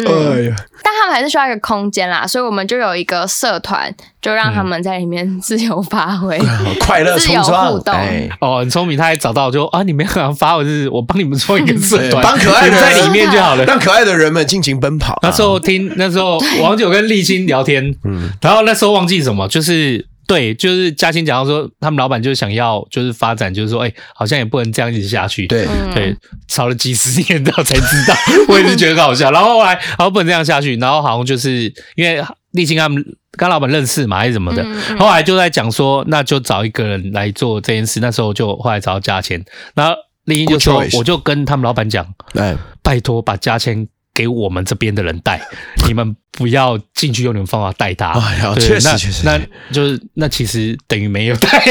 [0.05, 0.55] 嗯、哎呀。
[0.85, 3.89] 但他们还是需要一个空间啦，所以我们就有一个社团，
[4.21, 7.95] 就让他们在里面自由发挥、嗯， 快乐、自由互动。
[8.41, 15.17] 哦，很聪明，他还找到就啊，你们想发，我是我帮你们做一个社团，帮可爱的人在里面就好了，让可爱的人们尽情奔跑。
[15.21, 20.07] 那时候听那时候王九跟丽青聊天，嗯，然后那时候忘记什么，就是。
[20.25, 25.45] 对，就是嘉欣讲到说，他们老板就想要，就是发展，就是说，哎，好像也不能这样一直下去。
[25.47, 26.15] 对对，
[26.47, 28.15] 吵了几十年，到才知道，
[28.47, 29.31] 我也是觉得很好笑。
[29.31, 31.63] 然后后来，好像不能这样下去，然后好像就是
[31.97, 34.65] 因为立青他们跟老板认识嘛，还是什么的。
[34.97, 37.99] 后来就在讲说，那就找一个人来做这件事。
[37.99, 39.43] 那时候就后来找到嘉谦，
[39.75, 39.93] 然后
[40.23, 45.41] 立青就说，我就跟他们老板讲，哎，拜托把嘉谦给我们这边的人带，
[45.85, 48.07] 你们不要进去用你们方法带他。
[48.19, 49.39] 哎呀，确实确实，那
[49.71, 51.47] 就是那其实等于没有带，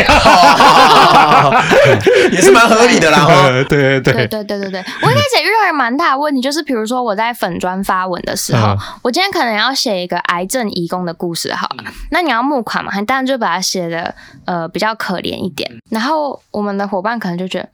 [2.30, 3.26] 也是蛮合理的啦。
[3.68, 4.12] 对 对对。
[4.12, 17.68] 对对对对对，我一开始遇到蛮大的问题，就是比如说我在粉砖发文的时候，我今天可能要写一个癌症移工的故事，好了，那你要募款嘛，当然就把它写的呃比较可怜一点，然后我们的伙伴可能就觉得。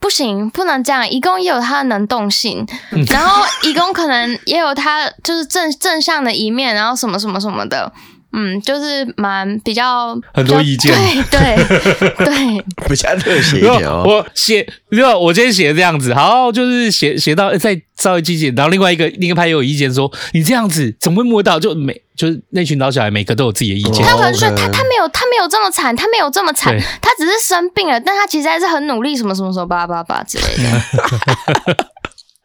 [0.00, 1.08] 不行，不能这样。
[1.08, 2.66] 移工也有他的能动性，
[3.08, 7.92] 然后移工可能也有他就是正正向的一面，然后什么什么什么的，
[8.32, 10.94] 嗯，就是蛮比较很多意见，
[11.30, 14.04] 对对对， 比较热血一点哦。
[14.06, 21.58] 我写，因为我今天写这样子，好，就是写写到再稍微积极，然后另外一个另一派也有意见说，你这样子怎么会摸到？
[21.58, 22.02] 就每。
[22.16, 24.04] 就是那群老小孩，每个都有自己的意见。
[24.04, 31.86] 他可能说他他没有他没有这么惨，他没有这么惨，他只是生病了，但他其实还是很努力，什么什么什么巴拉巴拉巴拉之类的。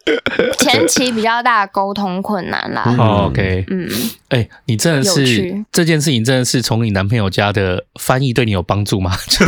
[0.60, 2.84] 前期比较大的沟通困难啦。
[2.98, 3.90] 哦、OK，嗯，
[4.30, 9.12] 哎、欸，你真的是这件事情，真的是从你男朋友家的翻译对你有帮助吗？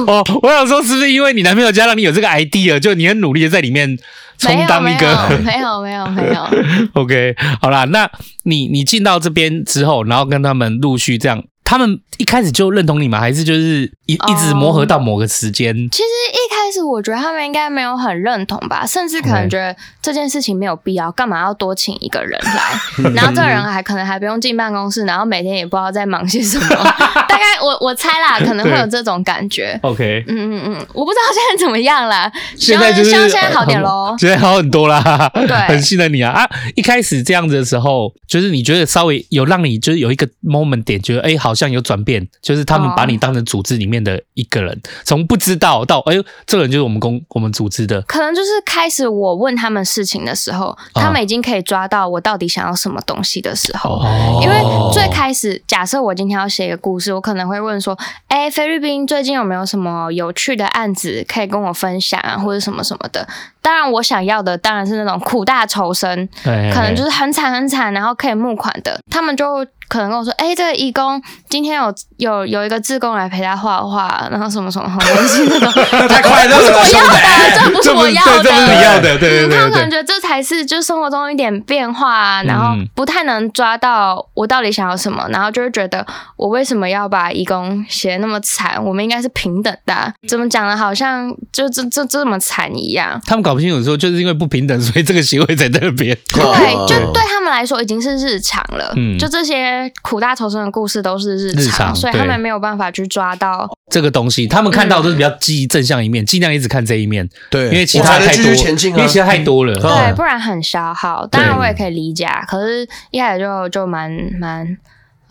[0.08, 3.98] 哦，我想说，是不是因为你男朋友家让你有这个 idea，就你很努力的在里面
[4.38, 5.30] 充当一个？
[5.44, 6.90] 没有，没有，没有，没有。
[6.94, 8.10] OK，好啦，那
[8.44, 11.44] 你你进到这边之后，然后跟他们陆续这样。
[11.72, 13.18] 他们一开始就认同你吗？
[13.18, 15.74] 还是就是一一直磨合到某个时间？
[15.90, 23.10] 其实一开始我觉得他们应该没有很认同吧，甚至可能觉得这件事情没有必要，干嘛要多请一个人来？
[23.16, 26.94] 然后这个人还可能还不用进办公室，然后每天也不知道在忙些什么。
[27.32, 29.80] 大概我我猜啦， 可能会有这种感觉。
[29.84, 32.30] OK，嗯嗯嗯，我不知道现在怎么样啦。
[32.58, 35.32] 现在就是希望现在好点喽，现在好很多啦。
[35.34, 36.50] 对， 很信任你啊啊！
[36.76, 41.56] 一开始这样子的时候，就是你觉得稍微有让你就是有一个 moment 点，觉得哎好。
[41.62, 48.02] 像有转变，就是他们把你当成组织里面的一个人，从、哦、不知道到哎呦，这个人就是我们公我们组织的。
[48.08, 53.92] 可能就是开始我问他们事情的时候，他们已经可以抓到我到底想要什么东西的时候。
[53.92, 54.56] 哦、因为
[54.92, 57.98] 最开始，假设我今天要写一个故事，我可能会问说
[58.28, 63.28] ：“哎，菲律宾最近有没有什么有趣的案子可以跟我分享啊，或者什么什么的？”
[63.62, 69.00] 当然，我想要的当然是那种苦大仇深，可能就是很惨很惨，然后可以募款的。
[69.10, 75.72] 他们就可能跟我说：“哎，这个义工今天有有有一个志工来陪他画画，然后什么什么很温馨那种。”
[76.10, 79.58] 太快乐了，这不是我要的，这不是我要的，这不是你要的，对对对。
[79.58, 86.06] 他们可能觉得这才是就生活中一点变化，啊然后不太能抓到我到底想要什么，然后就会觉得
[86.36, 88.84] 我为什么要把义工写得那么惨？
[88.84, 90.76] 我们应该是平等的，怎么讲的？
[90.76, 93.22] 好像就这这这么惨一样。
[93.28, 93.51] 他们搞。
[93.52, 96.18] 搞不清楚说，就是因为不平等，所以这个行为在那边。
[96.34, 98.94] 对，就对他们来说已经是日常了。
[98.96, 104.48] 嗯，就这些苦大仇深的故事都是日常，日常，所以他们没有办法去抓到这个东西。
[104.48, 107.28] 他们看到都是比较积极正向一面，尽、嗯、量一直看这一面。
[107.50, 109.78] 对，因为其他太多，啊、因为其他太多了。
[109.78, 111.28] 对，不然很消耗。
[111.28, 114.78] 当然我也可以理解，可是一开始就就蛮蛮。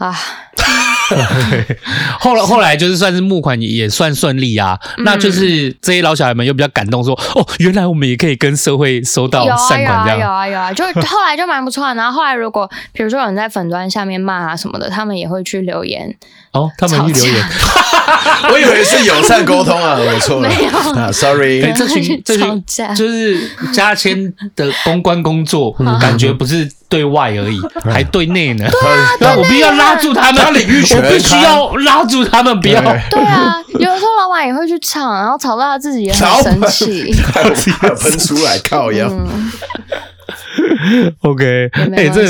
[0.01, 0.17] 啊，
[2.19, 11.85] 后来后来就是算是募款也算顺利啊，嗯、那就是这些老小孩们又比较感动说，说哦，原来我们也可以跟社会收到善款这样，有啊有啊有啊，就 后来就蛮不错。
[11.93, 16.17] 然后后来如果比如说有人在粉砖下面骂啊什么的，他们也会去留言。
[16.53, 17.45] 哦，他们去留言，
[18.51, 20.71] 我以为是友善沟通啊，我错了，没有
[21.01, 22.65] 啊，sorry，欸、这群这群
[22.97, 25.71] 就是加签的公关工作，
[26.01, 28.69] 感觉不是对外而已，还对内呢。
[28.69, 32.83] 对啊， 那我必须要拉住他们，领域我必须要拉住他们，不要。
[32.83, 33.23] 对。
[33.23, 37.13] 啊，有的时候老板也会去唱，然后吵到他自己也很生气，
[37.55, 39.09] 自己喷出来靠腰。
[39.09, 39.51] 嗯。
[41.23, 42.25] OK，哎、欸，这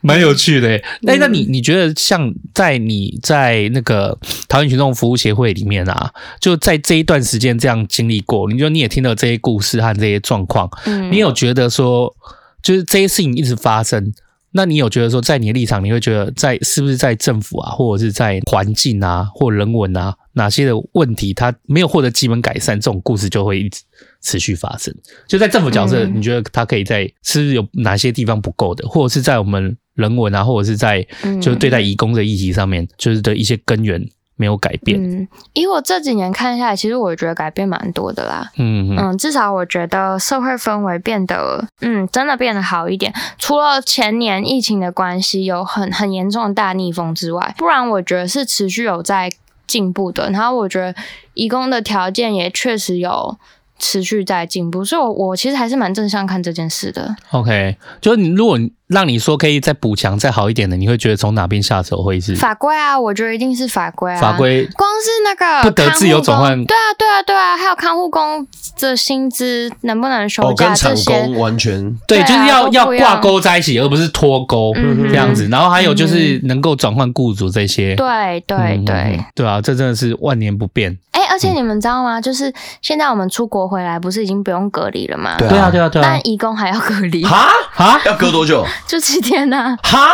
[0.00, 0.68] 蛮有趣的。
[0.68, 4.16] 哎、欸，那你你觉得像在你在那个
[4.48, 12.14] 桃园群众服务协会里面啊，就在这一段时间这样经历过，你就你也听到这些故事和这些状况，嗯，你有觉得说，
[12.62, 14.12] 就是这些事情一直发生，
[14.52, 23.82] 那你有觉得说，在你的立场，你会觉得在是不是在政府啊，或者是在环境啊，或人文啊，哪些的问题，它没有获得基本改善，这种故事就会一直。
[24.20, 24.92] 持续发生，
[25.28, 31.06] 就在政府角色，你觉得它可以在是不是有哪些地方不够的，或者是在我们人文啊，或者是在
[31.40, 34.04] 就是对待移工的议题上面，就是的一些根源
[34.38, 34.98] 没有改变。
[34.98, 38.50] 嗯，以我这几年看下来，其实我觉得改变蛮多的啦。
[38.56, 43.12] 嗯嗯，至少我觉得社会氛围变得，嗯，真的变得好一点。
[43.36, 49.30] 除了前年疫情的关系有很很严重的大逆风之外，不然我觉得是持续有在
[49.66, 50.30] 进步的。
[50.30, 50.94] 然后我觉得
[51.34, 53.36] 义工的条件也确实有。
[53.80, 57.14] 持续在进步，所以我我其实还是蛮正向看这件事的。
[57.30, 58.58] OK，就是你如果
[58.88, 62.98] 让你说可以再补强再好一点的，你会觉得从哪边下手会是法规啊？
[62.98, 64.20] 我觉得一定是法规啊。
[64.20, 68.46] 法规光是那个不得自由转换，对啊对啊对啊，还有看护工
[68.80, 75.46] 的薪资能不能休假、哦、跟厂工完全对，就是要要挂钩在一起，而不是脱钩这样子。
[75.48, 80.96] 然后还有就是能够转换雇主这些，对对对对，对啊，这真的是万年不变。
[81.10, 82.20] 哎，而且你们知道吗？
[82.20, 85.36] 就是现在我们出国回来，不是已经不用隔离了吗？
[85.36, 88.64] 对啊对啊对啊，但义工还要隔离哈哈，要隔多久？
[88.86, 89.76] 就七天呐。
[89.82, 90.08] 哈，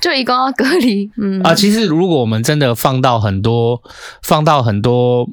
[0.00, 1.42] 就移工要隔离，嗯。
[1.42, 3.82] 啊，其实如果我们真的放到很多，
[4.22, 5.28] 放到很多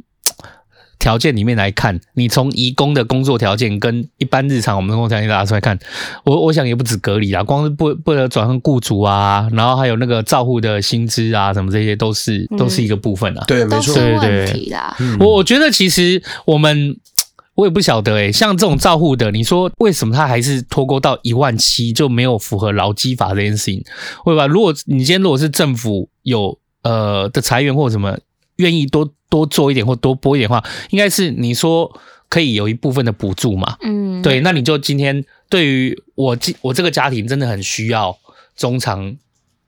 [0.99, 5.79] 条件里面来看，你从移工的工作条件跟一般日常我们的工作条件拿出来看，
[6.25, 14.77] 我我想也不止隔离啦，光是不不能转换雇主啊，然后还有那个照护的薪资啊，什么这些都是都是一个部分啊，对，没错，对对对，
[15.19, 16.97] 我我觉得其实我们。
[17.59, 23.83] 我也不晓得诶、欸，像这种照护的，你说为什么他还是脱钩到一万七就没有符合劳基法这件事情？
[24.23, 24.47] 会吧？
[24.47, 28.17] 如果你今天如果是政府有呃的裁员或者什么
[28.55, 31.99] 愿意多多做一点或多拨一点的话，应该是你说
[32.29, 33.75] 可以有一部分的补助嘛？
[33.81, 38.17] 嗯，对，那你就今天对于我我这个家庭真的很需要
[38.55, 39.17] 中长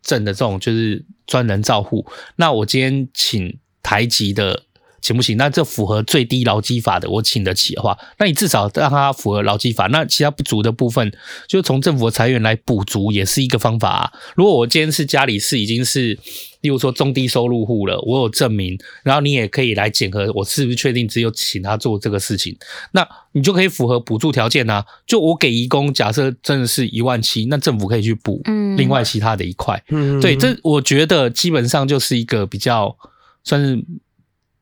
[0.02, 2.06] 证的这种就是专人照护，
[2.38, 4.64] 那我今天请台籍的。
[5.02, 5.36] 行不行？
[5.38, 9.88] 那这符合最低劳基法的，我请得起的话，那你至少让它符合劳基法。
[9.88, 11.12] 那其他不足的部分，
[11.48, 14.14] 就从政府的财源来补足，也是一个方法啊。
[14.36, 16.18] 如果我今天是家里是已经是，
[16.62, 22.56] 例如说中低收入户了，我有证明，然后你也可以来检核，我是不是确定只有请他做这个事情，
[22.92, 24.86] 那你就可以符合补助条件啊。
[25.08, 28.42] 就我给义工，假设真的是一万七，那政府可以去补，
[28.78, 32.96] 另外其他的一块，嗯，对，这我觉得基本上就是一个比较
[33.44, 33.84] 算是。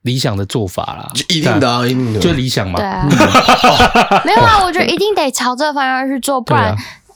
[0.10, 2.80] 理想的做法啦，一定的啊，一定的，就理想嘛。
[2.80, 3.06] 对啊，
[4.26, 6.76] 没有啊，我觉得一定得朝这个方向去做，不然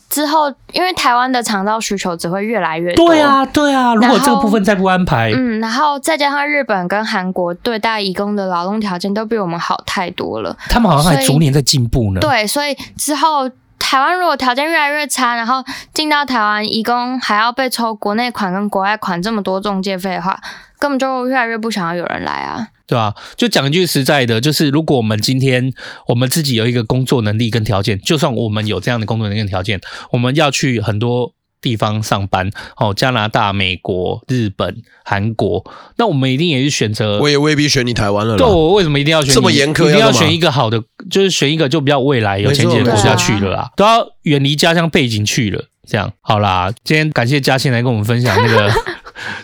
[0.10, 3.08] 之后因为台湾的肠道需求只会越来越多。
[3.08, 12.20] 对啊，对啊，如果这个部分再不安排，嗯，然后再加上日本跟韩国对待义工的劳动条件都比我们好太多了，他们好像还逐年在进步呢。
[12.22, 13.50] 对，所以之后
[13.94, 15.64] 台湾如果条件越来越差，然后
[15.94, 20.41] 进到台湾义工还要被抽国内款跟国外款这么多中介费的话，
[20.80, 22.70] 根本就越来越不想要有人来啊。
[22.88, 23.14] 对啊？
[23.38, 25.72] 就讲一句实在的，就是如果我们今天
[26.08, 29.80] 我们自己有一个工作能力跟条件，就算我们有这样的工作能力跟条件，
[30.14, 35.66] 我们要去很多地方上班，哦，加拿大、美国、日本、韩国，
[35.97, 37.20] 那我们一定也是选择。
[37.20, 38.38] 我也未必选你台湾了。
[38.38, 39.34] 对，我为什么一定要选你？
[39.34, 39.88] 这么严苛？
[39.88, 45.64] 一定要选一个好的，就是选一个就比较未来有前景的国家去了啦，都要远离家乡背景去了。
[45.88, 48.72] 这样好啦，今天感谢嘉欣来跟我们分享那个。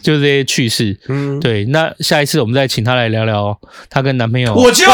[0.02, 1.64] 就是这些趣事，嗯，对。
[1.66, 3.58] 那下一次我们再请她来聊聊
[3.90, 4.54] 她跟男朋友。
[4.54, 4.84] 我就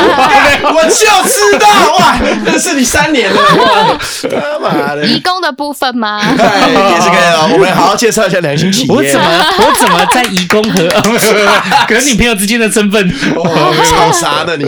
[0.74, 0.90] 我就
[1.28, 5.04] 知道， 哇，认识你三年了，哇，他妈的！
[5.04, 6.20] 义工的部分吗？
[6.36, 7.50] 对，也是可以哦。
[7.52, 8.94] 我们好好介绍一下良心企业。
[8.94, 9.26] 我怎么，
[9.58, 10.88] 我怎么在义工和
[11.86, 13.10] 跟女朋友之间的身份？
[13.10, 14.64] 吵啥呢你。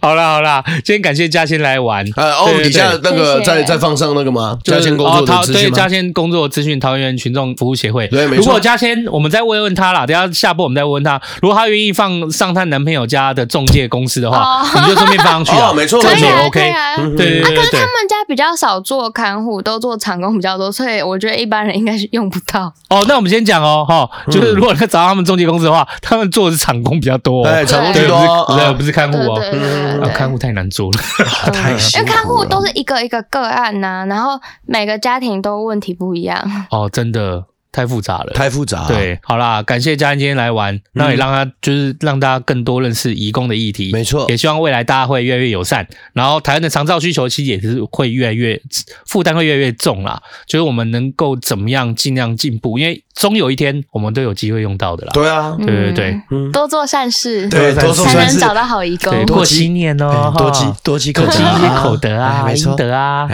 [0.00, 2.04] 好啦好啦，今天感谢嘉欣来玩。
[2.16, 4.58] 呃，哦，底下那个再再放上那个吗？
[4.64, 5.70] 嘉欣工作的资讯。
[5.70, 7.54] 对，嘉倩工作资讯，桃园群众。
[7.56, 8.38] 服务协会，对，没错。
[8.38, 10.04] 如果嘉欣，我们再问问他啦。
[10.06, 15.72] 等下下播我们再问问他，如果他愿意放上他男朋友家的中介公司的话，我们就顺便放上去了。
[15.74, 16.74] 没错，没错，OK。
[17.16, 17.56] 对对对。
[17.56, 22.72] 可是他们家比较少做看护，都做厂工比较多，所以我觉得一般人应该是用不到。
[22.88, 30.98] 哦，那我们先讲哦，哈，就是如果你找到他们中介公司的话，他们做的是厂工比较多，对，厂工最多，不是不是看护哦，看护太难做了，
[31.52, 32.06] 太辛苦。
[32.06, 36.66] 因为看护都是一个一个个案呐，然后每个家庭都问题不一样。
[36.70, 37.44] 哦，真的。
[37.74, 38.86] 太复杂了，太复杂。
[38.86, 43.90] 对，好啦，感谢嘉倩今天来玩，那也让他就是让大家更多认识移工的议题。
[43.92, 48.60] 没错，也希望未来大家会越来越友善，然后台湾的长照需求其实也是会越来越
[49.06, 50.22] 负担会越来越重啦。
[50.46, 55.10] 就是我们能够怎么样尽量进步，因为终有一天我们都有机会用到的啦。
[55.12, 59.26] 对啊，对对对，多做善事，对，多做善事才能找到好移工。
[59.26, 63.26] 多积念哦，多积多积多积一些口德啊，阴德啊。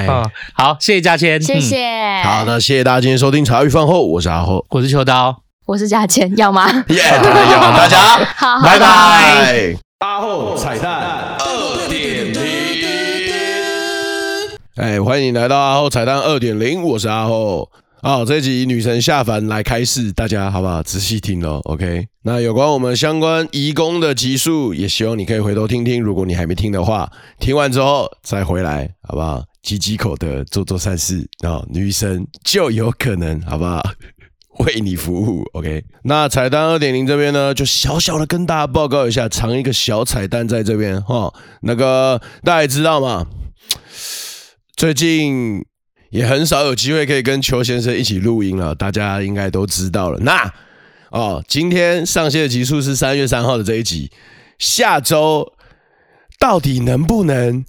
[0.55, 2.23] 好，谢谢嘉谦，谢谢。
[2.23, 5.43] 好，那谢谢大家今天收听茶余饭后，我是阿后，我是秋刀。
[5.67, 6.69] 我是嘉倩，要吗？
[6.89, 9.77] 耶，要大家，好，拜拜。
[9.99, 12.41] 阿后彩蛋二点零，
[14.77, 17.69] 哎，欢迎来到阿后彩蛋二点零，我是阿后。
[18.03, 20.81] 好，这集女神下凡来开示，大家好不好？
[20.83, 22.07] 仔细听哦，OK。
[22.23, 26.01] 那有关我们相关移工的集数，也希望你可以回头听听。
[26.01, 27.11] 如果你还没听的话，
[27.41, 29.43] 听完之后再回来，好不好？
[29.63, 33.83] 积积口德，做做善事，然后女神就有可能，好不好？
[34.65, 35.45] 为你服务。
[35.53, 41.33] OK，那彩蛋二点零这边呢，就小小的跟大家报告一下，藏一个小彩蛋在这边哈。
[41.63, 43.27] 那个大家知道嘛，
[44.77, 45.65] 最近
[46.11, 50.19] 也很少有机会可以跟邱先生一起录音了，大家应该都知道了。
[50.21, 50.53] 那
[51.11, 54.11] 哦，今天上线的集数是三月三号的这一集，
[54.59, 55.55] 下周
[56.39, 57.65] 到底能不能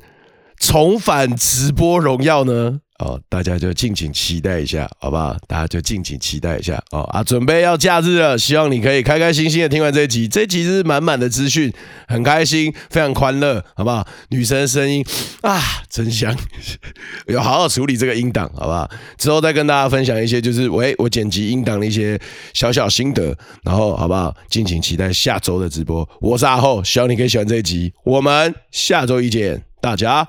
[0.59, 2.79] 重返直播荣耀呢？
[3.01, 5.35] 哦，大家就敬请期待一下，好不好？
[5.47, 7.23] 大家就敬请期待一下哦啊！
[7.23, 10.27] 准备要假日了，希望你可以开开心心的听完这一集。
[10.27, 11.73] 这一集是满满的资讯，
[12.07, 14.07] 很开心，非常欢乐，好不好？
[14.29, 15.03] 女生的声音
[15.41, 16.35] 啊，真香！
[17.27, 18.87] 要好好处理这个音档，好不好？
[19.17, 22.19] 之后再跟大家分享一些，就是喂，我剪辑音档的一些
[22.53, 24.35] 小小心得，然后好不好？
[24.47, 26.07] 敬请期待下周的直播。
[26.19, 27.91] 我是阿厚，希望你可以喜欢这一集。
[28.03, 30.27] 我们下周一见，大家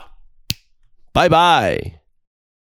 [1.12, 2.01] 拜拜。